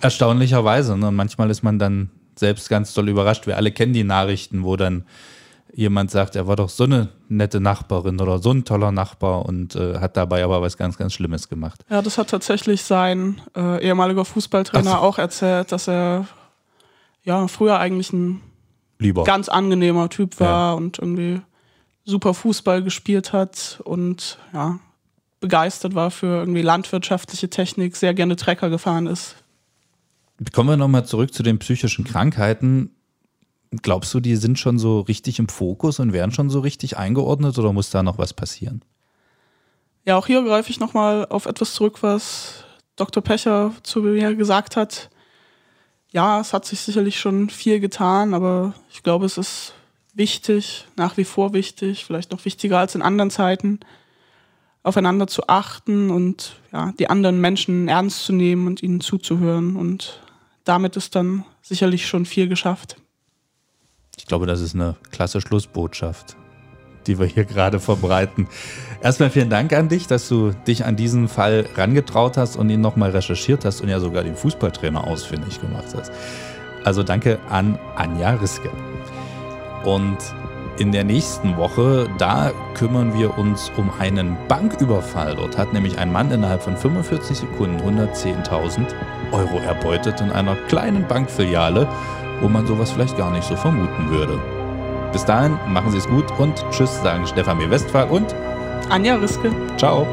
erstaunlicherweise. 0.00 0.96
Ne? 0.96 1.08
Und 1.08 1.16
manchmal 1.16 1.50
ist 1.50 1.62
man 1.62 1.78
dann 1.78 2.10
selbst 2.38 2.68
ganz 2.68 2.94
doll 2.94 3.08
überrascht. 3.08 3.46
Wir 3.46 3.56
alle 3.56 3.72
kennen 3.72 3.92
die 3.92 4.04
Nachrichten, 4.04 4.62
wo 4.62 4.76
dann 4.76 5.04
jemand 5.72 6.10
sagt, 6.10 6.36
er 6.36 6.46
war 6.46 6.56
doch 6.56 6.68
so 6.68 6.84
eine 6.84 7.08
nette 7.28 7.60
Nachbarin 7.60 8.20
oder 8.20 8.38
so 8.38 8.50
ein 8.50 8.64
toller 8.64 8.92
Nachbar 8.92 9.44
und 9.46 9.76
äh, 9.76 9.98
hat 9.98 10.16
dabei 10.16 10.42
aber 10.44 10.62
was 10.62 10.76
ganz, 10.76 10.96
ganz 10.96 11.12
Schlimmes 11.12 11.48
gemacht. 11.48 11.84
Ja, 11.90 12.02
das 12.02 12.18
hat 12.18 12.30
tatsächlich 12.30 12.82
sein 12.82 13.40
äh, 13.56 13.82
ehemaliger 13.84 14.24
Fußballtrainer 14.24 14.92
so. 14.92 14.96
auch 14.96 15.18
erzählt, 15.18 15.72
dass 15.72 15.88
er 15.88 16.26
ja 17.22 17.46
früher 17.48 17.78
eigentlich 17.78 18.12
ein 18.12 18.40
Lieber. 18.98 19.24
ganz 19.24 19.48
angenehmer 19.48 20.08
Typ 20.08 20.40
war 20.40 20.72
ja. 20.72 20.76
und 20.76 20.98
irgendwie 20.98 21.40
super 22.04 22.34
Fußball 22.34 22.82
gespielt 22.82 23.32
hat 23.32 23.80
und 23.84 24.38
ja, 24.52 24.78
begeistert 25.40 25.94
war 25.94 26.10
für 26.10 26.38
irgendwie 26.38 26.62
landwirtschaftliche 26.62 27.50
Technik, 27.50 27.96
sehr 27.96 28.14
gerne 28.14 28.36
Trecker 28.36 28.70
gefahren 28.70 29.06
ist. 29.06 29.36
Kommen 30.52 30.70
wir 30.70 30.76
nochmal 30.76 31.06
zurück 31.06 31.32
zu 31.32 31.42
den 31.42 31.58
psychischen 31.58 32.04
Krankheiten. 32.04 32.90
Glaubst 33.70 34.14
du, 34.14 34.20
die 34.20 34.36
sind 34.36 34.58
schon 34.58 34.78
so 34.78 35.00
richtig 35.00 35.38
im 35.38 35.48
Fokus 35.48 35.98
und 35.98 36.12
werden 36.12 36.32
schon 36.32 36.50
so 36.50 36.60
richtig 36.60 36.96
eingeordnet 36.96 37.58
oder 37.58 37.72
muss 37.72 37.90
da 37.90 38.02
noch 38.02 38.18
was 38.18 38.32
passieren? 38.32 38.82
Ja, 40.04 40.16
auch 40.16 40.26
hier 40.26 40.42
greife 40.42 40.70
ich 40.70 40.78
nochmal 40.78 41.26
auf 41.26 41.46
etwas 41.46 41.74
zurück, 41.74 42.02
was 42.02 42.64
Dr. 42.94 43.22
Pecher 43.22 43.72
zu 43.82 44.02
mir 44.02 44.34
gesagt 44.36 44.76
hat. 44.76 45.10
Ja, 46.12 46.40
es 46.40 46.52
hat 46.52 46.64
sich 46.64 46.80
sicherlich 46.80 47.18
schon 47.18 47.50
viel 47.50 47.80
getan, 47.80 48.32
aber 48.32 48.74
ich 48.90 49.02
glaube, 49.02 49.26
es 49.26 49.36
ist 49.36 49.74
wichtig, 50.14 50.86
nach 50.96 51.16
wie 51.16 51.24
vor 51.24 51.52
wichtig, 51.52 52.04
vielleicht 52.04 52.30
noch 52.30 52.44
wichtiger 52.44 52.78
als 52.78 52.94
in 52.94 53.02
anderen 53.02 53.30
Zeiten, 53.30 53.80
aufeinander 54.82 55.26
zu 55.26 55.48
achten 55.48 56.10
und 56.10 56.56
ja, 56.72 56.92
die 56.98 57.10
anderen 57.10 57.40
Menschen 57.40 57.88
ernst 57.88 58.24
zu 58.24 58.32
nehmen 58.32 58.68
und 58.68 58.82
ihnen 58.82 59.00
zuzuhören. 59.00 59.74
Und 59.74 60.22
damit 60.64 60.96
ist 60.96 61.16
dann 61.16 61.44
sicherlich 61.60 62.06
schon 62.06 62.24
viel 62.24 62.48
geschafft. 62.48 62.96
Ich 64.18 64.24
glaube, 64.24 64.46
das 64.46 64.62
ist 64.62 64.74
eine 64.74 64.96
klasse 65.10 65.42
Schlussbotschaft, 65.42 66.36
die 67.06 67.18
wir 67.18 67.26
hier 67.26 67.44
gerade 67.44 67.78
verbreiten. 67.78 68.48
Erstmal 69.02 69.28
vielen 69.28 69.50
Dank 69.50 69.74
an 69.74 69.90
dich, 69.90 70.06
dass 70.06 70.26
du 70.26 70.52
dich 70.66 70.86
an 70.86 70.96
diesen 70.96 71.28
Fall 71.28 71.66
rangetraut 71.76 72.38
hast 72.38 72.56
und 72.56 72.70
ihn 72.70 72.80
nochmal 72.80 73.10
recherchiert 73.10 73.66
hast 73.66 73.82
und 73.82 73.90
ja 73.90 74.00
sogar 74.00 74.24
den 74.24 74.34
Fußballtrainer 74.34 75.06
ausfindig 75.06 75.60
gemacht 75.60 75.94
hast. 75.94 76.10
Also 76.82 77.02
danke 77.02 77.38
an 77.50 77.78
Anja 77.94 78.30
Riske. 78.30 78.70
Und 79.84 80.16
in 80.78 80.92
der 80.92 81.04
nächsten 81.04 81.58
Woche, 81.58 82.08
da 82.16 82.52
kümmern 82.72 83.18
wir 83.18 83.36
uns 83.36 83.70
um 83.76 83.90
einen 83.98 84.38
Banküberfall. 84.48 85.36
Dort 85.36 85.58
hat 85.58 85.74
nämlich 85.74 85.98
ein 85.98 86.10
Mann 86.10 86.30
innerhalb 86.30 86.62
von 86.62 86.76
45 86.76 87.36
Sekunden 87.36 87.80
110.000 87.80 88.94
Euro 89.32 89.58
erbeutet 89.58 90.22
in 90.22 90.30
einer 90.30 90.56
kleinen 90.68 91.06
Bankfiliale, 91.06 91.86
wo 92.40 92.48
man 92.48 92.66
sowas 92.66 92.92
vielleicht 92.92 93.16
gar 93.16 93.30
nicht 93.30 93.44
so 93.44 93.56
vermuten 93.56 94.10
würde. 94.10 94.38
Bis 95.12 95.24
dahin, 95.24 95.58
machen 95.68 95.90
Sie 95.90 95.98
es 95.98 96.08
gut 96.08 96.26
und 96.38 96.64
tschüss, 96.70 97.02
sagen 97.02 97.26
Stefan 97.26 97.58
Westphal 97.70 98.08
und 98.08 98.34
Anja 98.90 99.16
Riske. 99.16 99.50
Ciao. 99.76 100.06